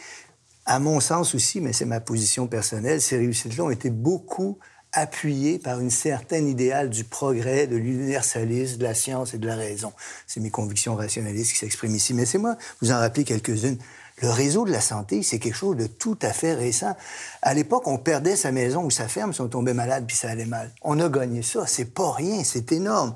[0.66, 4.58] À mon sens aussi, mais c'est ma position personnelle, ces réussites-là ont été beaucoup
[4.92, 9.54] appuyées par une certaine idéal du progrès, de l'universalisme, de la science et de la
[9.54, 9.92] raison.
[10.26, 12.14] C'est mes convictions rationalistes qui s'expriment ici.
[12.14, 13.78] Mais c'est moi, vous en rappelez quelques-unes.
[14.22, 16.96] Le réseau de la santé, c'est quelque chose de tout à fait récent.
[17.42, 20.30] À l'époque, on perdait sa maison ou sa ferme si on tombait malade puis ça
[20.30, 20.72] allait mal.
[20.82, 21.66] On a gagné ça.
[21.66, 23.14] C'est pas rien, c'est énorme.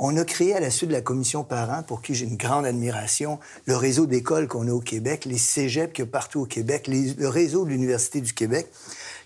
[0.00, 2.64] On a créé à la suite de la commission parents, pour qui j'ai une grande
[2.64, 6.46] admiration, le réseau d'écoles qu'on a au Québec, les cégeps qu'il y a partout au
[6.46, 8.68] Québec, le réseau de l'Université du Québec.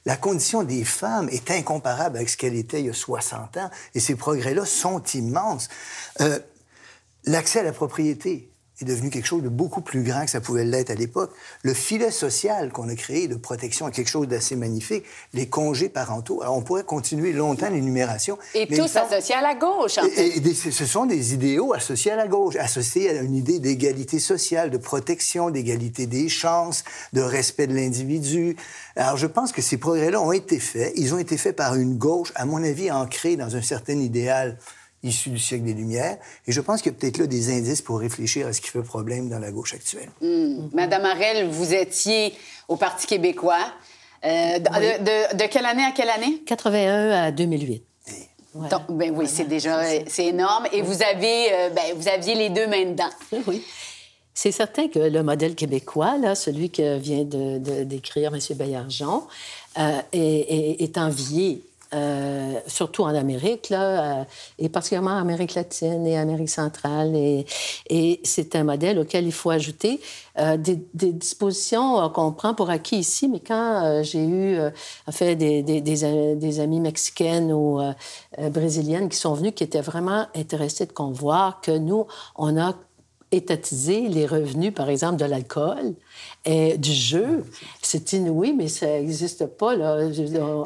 [0.06, 3.70] La condition des femmes est incomparable avec ce qu'elle était il y a 60 ans,
[3.94, 5.68] et ces progrès-là sont immenses.
[6.20, 6.38] Euh,
[7.24, 8.50] L'accès à la propriété,
[8.82, 11.32] est devenu quelque chose de beaucoup plus grand que ça pouvait l'être à l'époque.
[11.62, 15.04] Le filet social qu'on a créé de protection est quelque chose d'assez magnifique.
[15.32, 16.42] Les congés parentaux.
[16.42, 18.38] Alors, on pourrait continuer longtemps l'énumération.
[18.54, 20.36] Et tous associés à la gauche, en fait.
[20.36, 24.70] Et, ce sont des idéaux associés à la gauche, associés à une idée d'égalité sociale,
[24.70, 28.56] de protection, d'égalité des chances, de respect de l'individu.
[28.96, 30.92] Alors, je pense que ces progrès-là ont été faits.
[30.96, 34.58] Ils ont été faits par une gauche, à mon avis, ancrée dans un certain idéal
[35.02, 36.18] issu du siècle des Lumières.
[36.46, 38.68] Et je pense qu'il y a peut-être là des indices pour réfléchir à ce qui
[38.68, 40.10] fait problème dans la gauche actuelle.
[40.20, 40.68] Hmm.
[40.72, 42.34] Madame Arel, vous étiez
[42.68, 43.72] au Parti québécois.
[44.24, 46.42] Euh, de, quelle année à quelle année?
[46.46, 47.82] 81 à 2008.
[48.90, 50.66] ben oui, c'est déjà c'est énorme.
[50.72, 53.10] Et vous avez, euh, ben, vous aviez les deux mains dedans.
[53.46, 53.64] Oui.
[54.34, 58.40] C'est certain que le modèle québécois, là, celui que vient de, décrire M.
[58.56, 59.24] Baillargeon,
[59.78, 61.62] euh, est, est, envié
[61.94, 64.24] euh, surtout en Amérique, là, euh,
[64.58, 67.14] et particulièrement en Amérique latine et Amérique centrale.
[67.14, 67.44] Et,
[68.24, 70.00] c'est un modèle auquel il faut ajouter
[70.38, 73.28] euh, des, dispositions qu'on prend pour acquis ici.
[73.28, 74.58] Mais quand j'ai eu
[75.06, 77.80] en fait des, des, amis mexicaines ou
[78.50, 82.74] brésiliennes qui sont venues, qui étaient vraiment intéressées de qu'on voit que nous, on a
[83.32, 85.94] étatisé les revenus, par exemple, de l'alcool
[86.44, 87.44] et du jeu.
[87.80, 89.76] C'est inouï, mais ça n'existe pas.
[89.76, 89.98] Là.
[90.40, 90.64] On,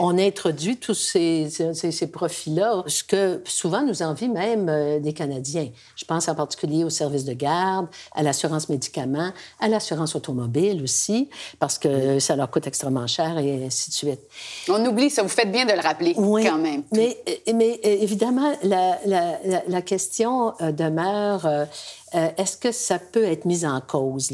[0.00, 5.12] on, introduit tous ces, ces, ces profits-là, ce que souvent nous envie même euh, des
[5.12, 5.68] Canadiens.
[5.96, 11.30] Je pense en particulier au service de garde, à l'assurance médicaments, à l'assurance automobile aussi,
[11.58, 14.20] parce que ça leur coûte extrêmement cher et ainsi de suite.
[14.68, 15.22] On oublie ça.
[15.22, 16.82] Vous faites bien de le rappeler oui, quand même.
[16.92, 17.16] Mais,
[17.52, 21.46] mais évidemment, la, la, la, question euh, demeure
[22.14, 24.30] euh, est-ce que ça peut être mis en cause?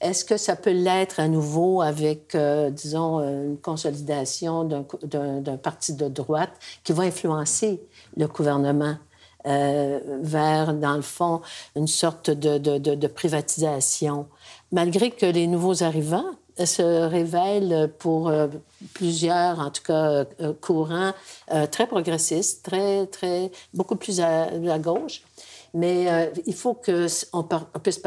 [0.00, 5.94] Est-ce que ça peut l'être à nouveau avec, euh, disons, euh, une consolidation d'un parti
[5.94, 6.52] de droite
[6.84, 7.80] qui va influencer
[8.16, 8.96] le gouvernement
[9.44, 11.40] vers, dans le fond,
[11.76, 14.26] une sorte de, privatisation?
[14.72, 18.32] Malgré que les nouveaux arrivants se révèlent pour
[18.94, 20.24] plusieurs, en tout cas,
[20.60, 21.12] courants
[21.70, 25.22] très progressistes, très, très, beaucoup plus à gauche.
[25.76, 28.00] Mais euh, il faut qu'on puisse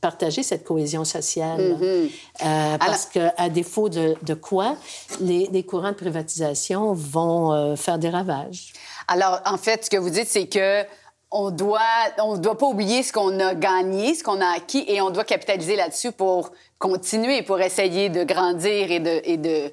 [0.00, 1.60] partager cette cohésion sociale.
[1.60, 2.10] Mm-hmm.
[2.46, 4.74] Euh, parce qu'à défaut de, quoi,
[5.20, 8.72] les, courants de privatisation vont euh, faire des ravages.
[9.06, 10.82] Alors, en fait, ce que vous dites, c'est que
[11.30, 11.80] on doit,
[12.22, 15.24] on doit pas oublier ce qu'on a gagné, ce qu'on a acquis, et on doit
[15.24, 19.70] capitaliser là-dessus pour continuer, pour essayer de grandir et de, et de,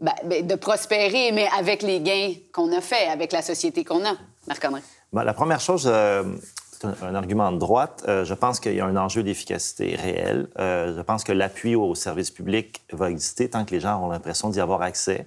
[0.00, 4.04] ben, ben, de prospérer, mais avec les gains qu'on a faits, avec la société qu'on
[4.04, 4.16] a.
[4.48, 4.80] Marc-André.
[5.12, 5.90] Ben, la première chose,
[6.78, 8.04] c'est un, argument de droite.
[8.06, 10.48] Euh, je pense qu'il y a un enjeu d'efficacité réel.
[10.58, 14.08] Euh, je pense que l'appui au service public va exister tant que les gens ont
[14.08, 15.26] l'impression d'y avoir accès.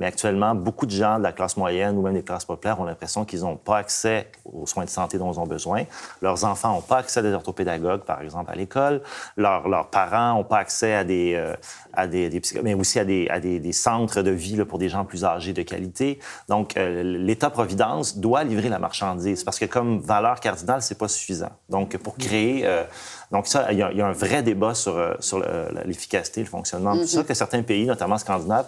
[0.00, 2.84] Mais actuellement, beaucoup de gens de la classe moyenne ou même des classes populaires ont
[2.84, 5.84] l'impression qu'ils n'ont pas accès aux soins de santé dont ils ont besoin.
[6.22, 9.02] Leurs enfants n'ont pas accès à des orthopédagogues, par exemple, à l'école.
[9.36, 11.54] leurs parents n'ont pas accès à des, euh,
[11.92, 15.04] à des, mais aussi à des, à des, centres de vie là, pour des gens
[15.04, 16.18] plus âgés de qualité.
[16.48, 21.50] Donc, euh, l'État-providence doit livrer la marchandise parce que comme valeur cardinale, c'est pas suffisant.
[21.68, 22.62] Donc, pour créer...
[22.64, 22.84] Euh,
[23.30, 25.40] donc, ça, il y, a un vrai débat sur, sur
[25.84, 26.96] l'efficacité, le fonctionnement.
[26.96, 28.66] C'est ça que certains pays, notamment scandinaves,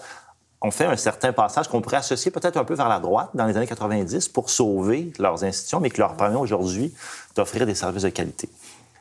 [0.62, 3.46] ont fait un certain passage qu'on pourrait associer peut-être un peu vers la droite dans
[3.46, 6.94] les années 90 pour sauver leurs institutions, mais qui leur permet aujourd'hui
[7.34, 8.48] d'offrir des services de qualité.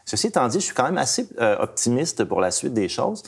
[0.04, 3.24] Ceci étant dit, je suis quand même assez optimiste pour la suite des choses.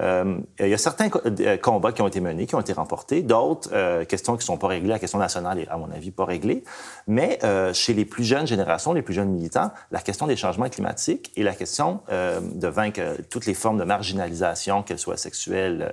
[0.00, 3.22] Euh, il y a certains euh, combats qui ont été menés, qui ont été remportés,
[3.22, 4.88] d'autres euh, questions qui ne sont pas réglées.
[4.88, 6.64] La question nationale est, à mon avis, pas réglée.
[7.06, 7.38] Mais
[7.72, 11.42] chez les plus jeunes générations, les plus jeunes militants, la question des changements climatiques et
[11.42, 15.92] la question de vaincre toutes les formes de marginalisation, qu'elles soient sexuelles,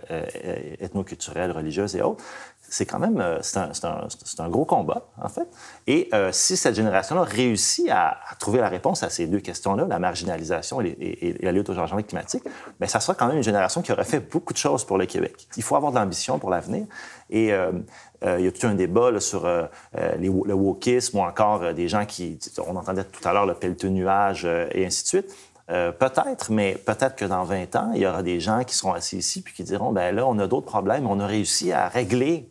[0.79, 2.23] ethnoculturelles, religieuses et autres,
[2.69, 4.07] c'est quand même euh, c'est un, un,
[4.39, 5.47] un, gros combat, en fait.
[5.87, 9.99] Et euh, si cette génération-là réussit à, trouver la réponse à ces deux questions-là, la
[9.99, 12.43] marginalisation et, la lutte au changement climatique,
[12.79, 15.05] bien, ça sera quand même une génération qui aurait fait beaucoup de choses pour le
[15.05, 15.47] Québec.
[15.57, 16.85] Il faut avoir de l'ambition pour l'avenir.
[17.29, 17.71] Et euh,
[18.23, 22.75] il y a tout un débat sur le wokisme ou encore des gens qui, on
[22.75, 25.35] entendait tout à l'heure le pelleteux nuage et ainsi de suite.
[25.67, 29.17] Peut-être, mais peut-être que dans 20 ans, il y aura des gens qui seront assis
[29.17, 32.49] ici puis qui diront, ben là, on a d'autres problèmes, on a réussi à régler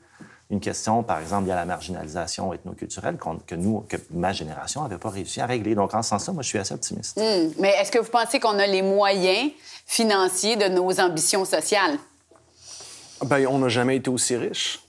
[0.50, 3.16] une question, par exemple, il y a la marginalisation ethnoculturelle
[3.46, 5.74] que nous, que ma génération n'avait pas réussi à régler.
[5.74, 7.18] Donc, en ce sens-là, moi, je suis assez optimiste.
[7.18, 7.50] Hmm.
[7.58, 9.52] Mais est-ce que vous pensez qu'on a les moyens
[9.86, 11.98] financiers de nos ambitions sociales?
[13.24, 14.83] Bien, on n'a jamais été aussi riche.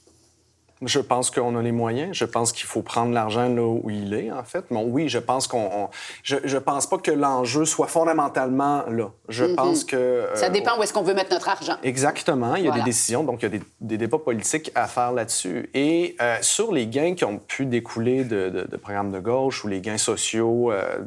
[0.82, 2.09] Je pense qu'on a les moyens.
[2.13, 4.65] Je pense qu'il faut prendre l'argent là où il est, en fait.
[4.69, 5.89] Bon, oui, je pense qu'on.
[6.23, 9.11] Je, je pense pas que l'enjeu soit fondamentalement là.
[9.30, 9.55] Je mhm.
[9.55, 10.28] pense que.
[10.36, 11.78] Ça dépend où est-ce qu'on veut mettre notre argent.
[11.84, 12.55] Exactement.
[12.55, 15.11] Il y a des décisions, donc il y a des, des débats politiques à faire
[15.11, 15.69] là-dessus.
[15.73, 19.67] Et euh, sur les gains qui ont pu découler de, de, programmes de gauche ou
[19.67, 20.99] les gains sociaux euh,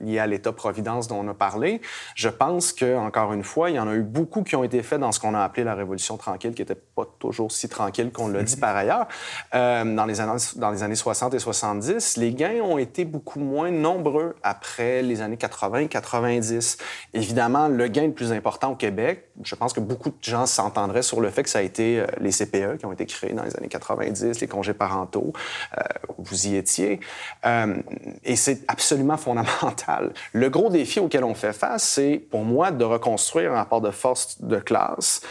[0.00, 1.80] liés à, l'État-providence dont on a parlé,
[2.14, 4.82] je pense que, encore une fois, il y en a eu beaucoup qui ont été
[4.82, 8.12] faits dans ce qu'on a appelé la Révolution tranquille, qui n'était pas toujours si tranquille
[8.12, 9.06] qu'on dit par ailleurs,
[9.54, 13.40] euh, dans, les années, dans les années 60 et 70, les gains ont été beaucoup
[13.40, 16.78] moins nombreux après les années 80-90.
[17.14, 21.02] Évidemment, le gain le plus important au Québec, je pense que beaucoup de gens s'entendraient
[21.02, 23.44] sur le fait que ça a été euh, les CPE qui ont été créés dans
[23.44, 25.32] les années 90, les congés parentaux,
[25.78, 25.82] euh,
[26.18, 27.00] vous y étiez.
[28.24, 30.12] et c'est absolument fondamental.
[30.32, 33.90] Le gros défi auquel on fait face, c'est pour moi de reconstruire un rapport de
[33.90, 35.22] force de classe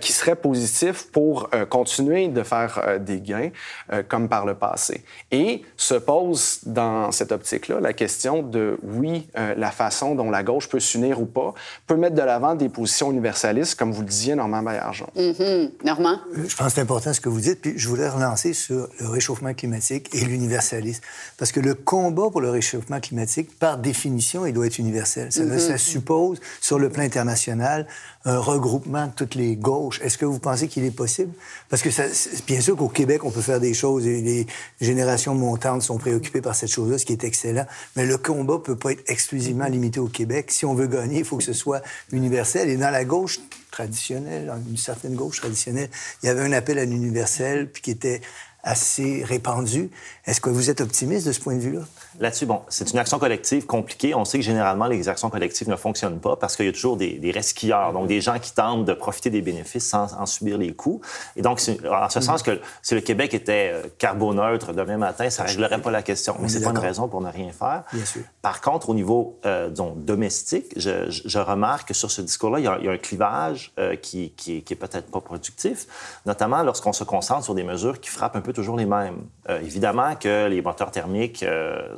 [0.00, 3.50] qui serait positif pour continuer de faire euh, des gains
[3.92, 5.04] euh, comme par le passé.
[5.30, 10.42] Et se pose dans cette optique-là la question de, oui, euh, la façon dont la
[10.42, 11.54] gauche peut s'unir ou pas,
[11.86, 15.08] peut mettre de l'avant des positions universalistes, comme vous le disiez, Normand Baillargeon.
[15.16, 15.70] Mm-hmm.
[15.84, 16.18] Normand?
[16.34, 19.08] Je pense que c'est important ce que vous dites, puis je voulais relancer sur le
[19.08, 21.02] réchauffement climatique et l'universalisme.
[21.38, 25.32] Parce que le combat pour le réchauffement climatique, par définition, il doit être universel.
[25.32, 25.58] Ça, mm-hmm.
[25.58, 27.86] ça suppose, sur le plan international,
[28.24, 30.00] un regroupement de toutes les gauches.
[30.00, 31.32] Est-ce que vous pensez qu'il est possible?
[31.68, 32.04] Parce que ça,
[32.46, 34.46] bien sûr qu'au Québec, on peut faire des choses et les
[34.80, 37.66] générations montantes sont préoccupées par cette chose-là, ce qui est excellent.
[37.96, 40.50] Mais le combat peut pas être exclusivement limité au Québec.
[40.50, 42.68] Si on veut gagner, il faut que ce soit universel.
[42.68, 45.88] Et dans la gauche traditionnelle, une certaine gauche traditionnelle,
[46.22, 48.20] il y avait un appel à l'universel, puis qui était
[48.62, 49.90] assez répandu.
[50.26, 51.82] Est-ce que vous êtes optimiste de ce point de vue-là?
[52.20, 54.14] Là-dessus, bon, c'est une action collective compliquée.
[54.14, 56.96] On sait que généralement, les actions collectives ne fonctionnent pas parce qu'il y a toujours
[56.96, 60.58] des, des resquilleurs, donc des gens qui tentent de profiter des bénéfices sans en subir
[60.58, 61.00] les coûts.
[61.36, 61.60] Et donc,
[61.90, 65.80] en ce sens que si le Québec était euh, carboneutre demain matin, ça ne réglerait
[65.80, 66.36] pas la question.
[66.38, 67.84] Mais c'est pas une raison pour ne rien faire.
[67.92, 68.22] Bien sûr.
[68.40, 72.70] Par contre, au niveau euh, disons, domestique, je, je, remarque que sur ce discours-là, il,
[72.80, 75.86] il, y a un clivage euh, qui, qui, qui est peut-être pas productif,
[76.26, 79.18] notamment lorsqu'on se concentre sur des mesures qui frappent un peu toujours les mêmes.
[79.48, 81.44] Euh, évidemment que les moteurs thermiques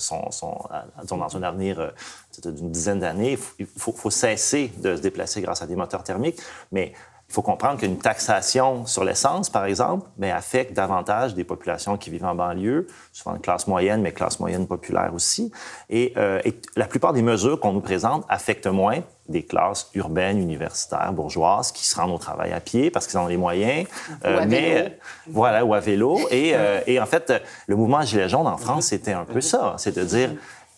[0.05, 0.28] sont,
[1.09, 1.90] dans un avenir euh,
[2.50, 3.38] d'une dizaine d'années.
[3.59, 6.40] Il faut, cesser de se déplacer grâce à des moteurs thermiques,
[6.72, 6.92] mais
[7.28, 12.26] il faut comprendre qu'une taxation sur l'essence, par exemple, affecte davantage des populations qui vivent
[12.26, 15.50] en banlieue, souvent de classe moyenne, mais classe moyenne populaire aussi.
[15.88, 20.38] Et, euh, et la plupart des mesures qu'on nous présente affectent moins des classes urbaines,
[20.38, 23.86] universitaires, bourgeoises, qui se rendent au travail à pied parce qu'ils ont les moyens.
[24.24, 24.90] Euh, mais vélo.
[25.28, 26.20] voilà, ou à vélo.
[26.30, 27.32] Et, euh, et en fait,
[27.66, 30.30] le mouvement Gilets jaunes en France, c'était un peu ça, c'est de dire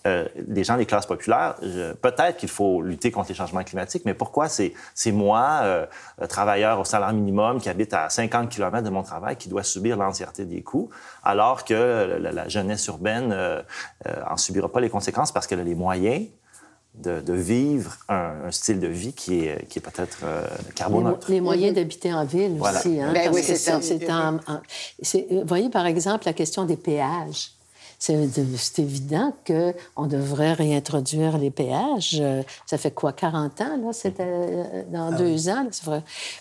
[0.07, 1.57] euh, les gens des classes populaires,
[2.01, 4.73] peut-être qu'il faut lutter contre les changements climatiques, mais pourquoi c'est
[5.07, 5.87] moi, euh,
[6.29, 9.97] travailleur au salaire minimum, qui habite à 50 km de mon travail, qui doit subir
[9.97, 10.91] l'entièreté des coûts,
[11.25, 13.63] alors que la, jeunesse urbaine euh,
[14.29, 16.27] en subira pas les conséquences parce qu'elle a les moyens
[17.03, 21.31] de, vivre un, style de vie qui est, qui est peut-être euh, carboneutre.
[21.31, 23.01] Les, moyens d'habiter en ville aussi.
[23.01, 23.79] Hein, ben oui, c'est ça.
[23.79, 27.56] vous voyez, par exemple, la question des péages.
[27.99, 32.19] C'est évident qu'on devrait réintroduire les péages.
[32.21, 33.93] Euh, ça fait quoi, 40 ans, là?
[33.93, 35.67] C'était euh, dans ah deux ans.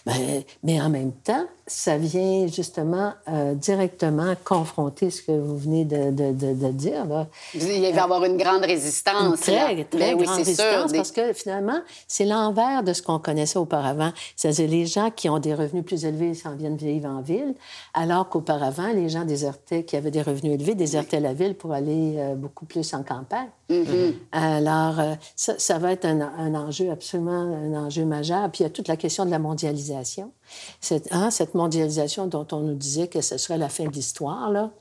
[0.05, 5.85] mais, mais, en même temps, ça vient justement euh, directement confronter ce que vous venez
[5.85, 7.05] de, de, de, dire.
[7.05, 7.27] Là.
[7.53, 9.39] Il va y avoir une grande résistance.
[9.39, 14.11] très, très ben grande résistance, parce que finalement, c'est l'envers de ce qu'on connaissait auparavant.
[14.35, 17.55] C'est-à-dire les gens qui ont des revenus plus élevés s'en viennent vivre en ville,
[17.93, 22.15] alors qu'auparavant, les gens désertaient, qui avaient des revenus élevés, désertaient la ville pour aller
[22.17, 23.49] euh, beaucoup plus en campagne.
[23.69, 24.13] Mm-hmm.
[24.31, 28.49] Alors, euh, ça, ça, va être un, un, enjeu absolument, un enjeu majeur.
[28.51, 30.31] Puis il y a toute la question de la mondialisation.
[30.79, 34.51] Cette, hein, cette mondialisation dont on nous disait que ce serait la fin de l'histoire,
[34.51, 34.71] là,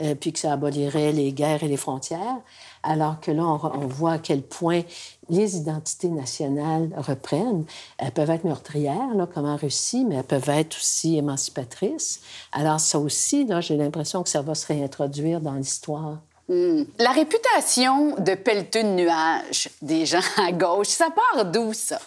[0.00, 2.38] euh, puis que ça abolirait les guerres et les frontières,
[2.82, 4.82] alors que là, on, voit à quel point
[5.28, 7.64] les identités nationales reprennent.
[7.98, 12.20] Elles peuvent être meurtrières, comme en Russie, mais elles peuvent être aussi émancipatrices.
[12.52, 16.18] Alors ça aussi, j'ai l'impression que ça va se réintroduire dans l'histoire.
[16.48, 16.82] Hmm.
[16.98, 22.00] La réputation de pelleteux de nuages des gens à gauche, ça part d'où, ça?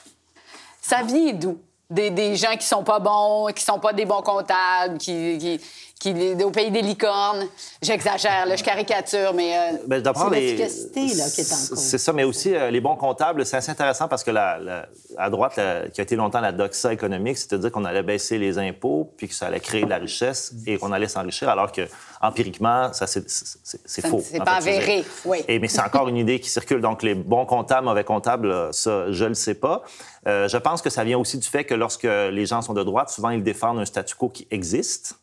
[0.82, 1.58] Ça vient d'où?
[1.90, 5.60] Des, des, gens qui sont pas bons, qui sont pas des bons comptables, qui, qui,
[6.00, 7.48] qui au pays des licornes.
[7.82, 11.80] J'exagère, je caricature, mais euh, ben, c'est l'efficacité là, qui est en cause.
[11.80, 14.88] C'est ça, mais aussi euh, les bons comptables, c'est assez intéressant parce que la,
[15.18, 15.60] à droite,
[15.94, 19.34] qui a été longtemps la doxa économique, c'est-à-dire qu'on allait baisser les impôts, puis que
[19.34, 21.88] ça allait créer de la richesse et qu'on allait s'enrichir, alors que
[22.22, 24.22] empiriquement, ça c'est faux.
[24.24, 25.44] C'est pas avéré, oui.
[25.48, 26.82] Et, mais c'est encore une idée qui circule.
[26.82, 29.84] Donc les bons comptables, mauvais comptables, ça, je le sais pas.
[30.28, 32.84] Euh, je pense que ça vient aussi du fait que lorsque les gens sont de
[32.84, 35.16] droite, souvent ils défendent un statu quo qui existe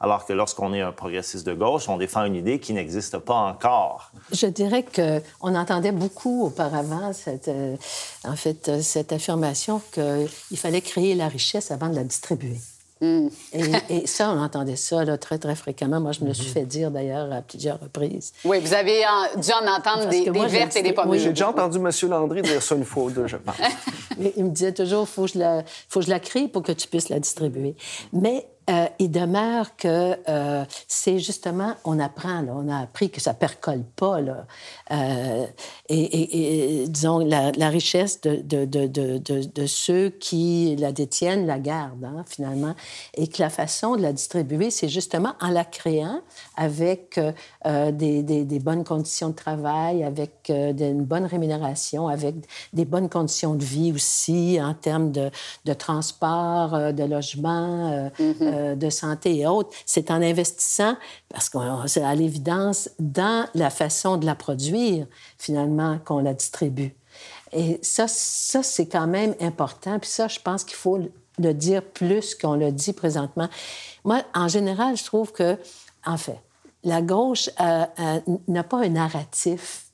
[0.00, 3.34] alors que lorsqu'on est un progressiste de gauche, on défend une idée qui n'existe pas
[3.34, 4.10] encore.
[4.32, 7.76] Je dirais qu'on entendait beaucoup auparavant cette, euh,
[8.24, 12.56] en fait, cette affirmation qu'il fallait créer la richesse avant de la distribuer.
[13.02, 13.28] Mm.
[13.88, 16.00] Et, ça, on entendait ça là, très, très fréquemment.
[16.00, 16.52] Moi, je me le suis mm-hmm.
[16.52, 18.32] fait dire d'ailleurs à plusieurs reprises.
[18.44, 19.02] Oui, vous avez
[19.36, 21.14] dû en entendre des, des vertes et des pommes.
[21.14, 21.90] J'ai déjà entendu M.
[22.08, 23.56] Landry dire ça une fois ou deux, je pense.
[24.36, 26.72] il me disait toujours faut que je la, faut que je la crée pour que
[26.72, 27.74] tu puisses la distribuer.
[28.12, 33.20] Mais euh, il demeure que euh, c'est justement, on apprend, là, on a appris que
[33.20, 34.20] ça percole pas.
[34.20, 34.46] Là.
[34.92, 35.46] Euh,
[35.88, 42.24] et, disons, la, richesse de, de, de, de, ceux qui la détiennent la gardent, hein,
[42.28, 42.74] finalement.
[43.14, 46.20] Et que la façon de la distribuer, c'est justement en la créant
[46.56, 47.18] avec
[47.64, 52.36] des, des, des, bonnes conditions de travail, avec une bonne rémunération, avec
[52.72, 55.30] des bonnes conditions de vie aussi en termes de,
[55.74, 58.10] transport, de logement.
[58.18, 58.59] Mm-hmm.
[58.60, 60.96] Euh, de santé et autres, c'est en investissant,
[61.28, 65.06] parce que c'est à l'évidence, dans la façon de la produire,
[65.38, 66.94] finalement, qu'on la distribue.
[67.52, 69.98] Et ça, ça c'est quand même important.
[69.98, 70.98] Puis ça, je pense qu'il faut
[71.38, 73.48] le dire plus qu'on le dit présentement.
[74.04, 75.58] Moi, en général, je trouve que,
[76.06, 76.38] en fait,
[76.84, 79.89] la gauche euh, euh, n'a pas un narratif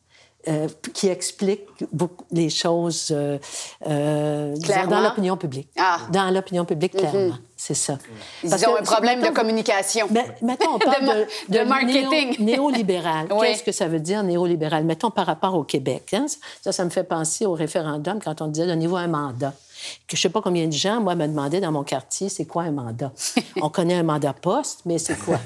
[0.49, 3.39] euh, qui explique beaucoup les choses euh,
[3.87, 4.55] euh
[4.89, 5.69] dans l'opinion publique.
[5.77, 5.99] Ah.
[6.13, 7.35] Dans l'opinion publique, clairement.
[7.57, 7.99] C'est ça.
[8.45, 10.07] Ils ont un problème de communication.
[10.11, 12.37] Mais, mettons, on parle de, marketing.
[12.39, 13.29] néolibéral.
[13.41, 14.85] Qu'est-ce que ça veut dire, néolibéral?
[14.85, 16.15] Mettons par rapport au Québec.
[16.15, 16.27] Hein?
[16.63, 19.53] Ça, ça me fait penser au référendum quand on disait donnez-vous un mandat
[20.07, 22.63] que je sais pas combien de gens, moi, me demandaient dans mon quartier, c'est quoi
[22.63, 23.13] un mandat?
[23.63, 25.39] On connaît un mandat poste, mais c'est quoi?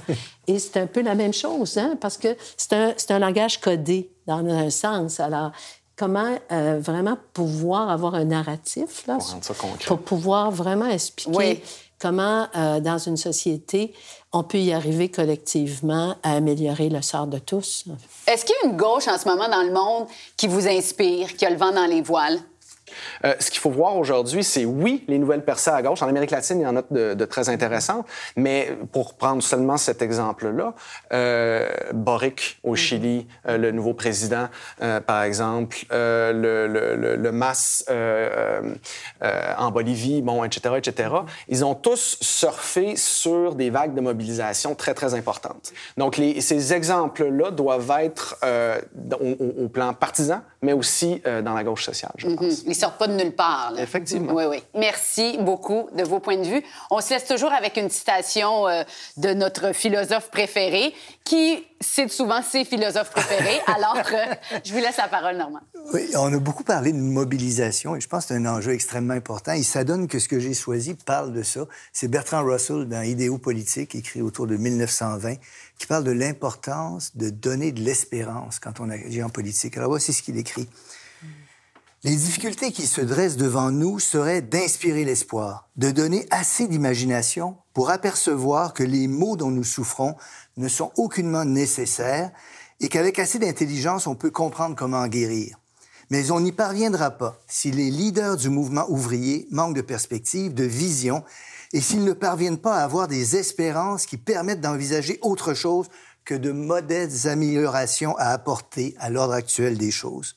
[0.47, 4.11] Et c'est un peu la même chose, hein, parce que c'est un, un, langage codé,
[4.27, 5.21] dans un sens.
[5.21, 5.53] Alors,
[6.01, 9.19] comment euh, vraiment pouvoir avoir un narratif, là,
[9.87, 11.63] pour, pouvoir vraiment expliquer
[12.01, 13.93] comment, euh, dans une société,
[14.33, 17.85] on peut y arriver collectivement à améliorer le sort de tous.
[18.27, 20.07] Est-ce qu'il y a une gauche en ce moment dans le monde
[20.39, 22.41] qui vous inspire, qui a le vent dans les voiles?
[23.25, 26.03] Euh, ce qu'il faut voir aujourd'hui, c'est oui, les nouvelles percées à gauche.
[26.03, 28.07] En Amérique latine, il y en a de, très intéressantes.
[28.37, 30.75] Mais pour prendre seulement cet exemple-là,
[31.13, 34.49] euh, Boric au Chili, euh, le nouveau président,
[35.07, 37.85] par exemple, le, le, le, MAS
[39.59, 41.11] en Bolivie, bon, etc., etc.,
[41.49, 45.73] ils ont tous surfé sur des vagues de mobilisation très, très importantes.
[45.97, 48.39] Donc, les, ces exemples-là doivent être
[49.21, 52.37] au, au, plan partisan, mais aussi dans la gauche sociale, je mm-hmm.
[52.37, 53.75] pense sortent pas de nulle part.
[53.79, 54.33] Effectivement.
[54.33, 54.63] Oui, oui.
[54.75, 56.63] Merci beaucoup de vos points de vue.
[56.91, 58.83] On se laisse toujours avec une citation euh,
[59.17, 63.61] de notre philosophe préféré, qui cite souvent ses philosophes préférés.
[63.67, 65.61] Alors, euh, je vous laisse la parole, Normand.
[65.93, 69.15] Oui, on a beaucoup parlé de mobilisation et je pense que c'est un enjeu extrêmement
[69.15, 69.53] important.
[69.53, 71.61] Il s'adonne que ce que j'ai choisi parle de ça.
[71.93, 75.37] C'est Bertrand Russell dans Idéaux politiques, écrit autour de 1920,
[75.79, 79.77] qui parle de l'importance de donner de l'espérance quand on agit en politique.
[79.77, 80.69] Alors voici ce qu'il écrit.
[82.03, 87.91] Les difficultés qui se dressent devant nous seraient d'inspirer l'espoir, de donner assez d'imagination pour
[87.91, 90.17] apercevoir que les maux dont nous souffrons
[90.57, 92.31] ne sont aucunement nécessaires
[92.81, 95.59] et qu'avec assez d'intelligence, on peut comprendre comment en guérir.
[96.09, 100.65] Mais on n'y parviendra pas si les leaders du mouvement ouvrier manquent de perspective, de
[100.65, 101.23] vision,
[101.75, 105.91] et s'ils ne parviennent pas à avoir des espérances qui permettent d'envisager autre chose
[106.25, 110.37] que de modestes améliorations à apporter à l'ordre actuel des choses.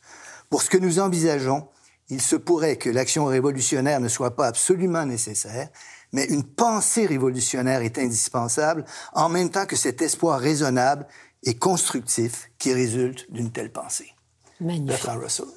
[0.53, 1.67] Pour ce que nous envisageons,
[2.09, 5.69] il se pourrait que l'action révolutionnaire ne soit pas absolument nécessaire,
[6.11, 11.07] mais une pensée révolutionnaire est indispensable, en même temps que cet espoir raisonnable
[11.41, 14.13] et constructif qui résulte d'une telle pensée.
[14.59, 14.89] Magnifique.
[14.89, 15.47] Bertrand Russell.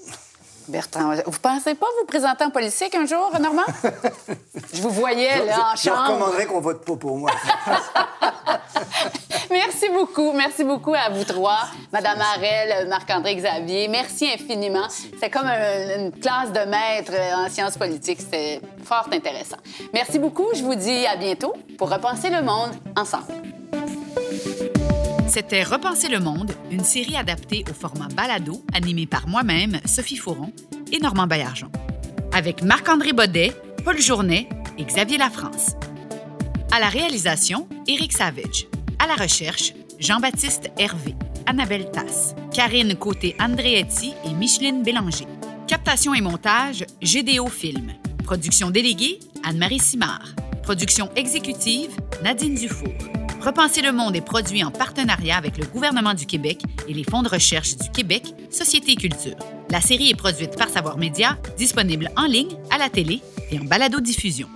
[0.69, 3.62] Bertrand, vous pensez pas vous présenter en politique un jour, Normand?
[4.73, 6.03] Je vous voyais là en Je chambre.
[6.03, 7.31] recommanderais qu'on vote pas pour moi.
[9.51, 10.33] Merci beaucoup.
[10.33, 11.61] Merci beaucoup à vous trois.
[11.93, 14.89] Madame Harel, Marc-André Xavier, merci infiniment.
[14.89, 18.21] C'était comme un- une classe de maîtres en sciences politiques.
[18.21, 19.57] C'était fort intéressant.
[19.95, 20.49] Merci beaucoup.
[20.55, 23.25] Je vous dis à bientôt pour repenser le monde ensemble.
[25.37, 30.51] C'était Repenser le monde, une série adaptée au format balado, animée par moi-même, Sophie Fauron
[30.91, 31.70] et Normand Baillargeon.
[32.32, 33.53] Avec Marc-André Baudet,
[33.84, 35.72] Paul Journet et Xavier Lafrance.
[36.72, 38.66] À la réalisation, Éric Savage.
[38.99, 41.14] À la recherche, Jean-Baptiste Hervé,
[41.45, 45.26] Annabelle Tasse, Karine Côté-Andréetti et Micheline Bélanger.
[45.66, 47.93] Captation et montage, GDO Film.
[48.24, 50.34] Production déléguée, Anne-Marie Simard.
[50.67, 51.91] Production exécutive,
[52.25, 52.93] Nadine Dufour.
[53.41, 57.23] Repenser le monde est produit en partenariat avec le gouvernement du Québec et les fonds
[57.23, 59.37] de recherche du Québec, Société et Culture.
[59.71, 63.21] La série est produite par Savoir Média, disponible en ligne, à la télé
[63.53, 64.49] et en balado-diffusion.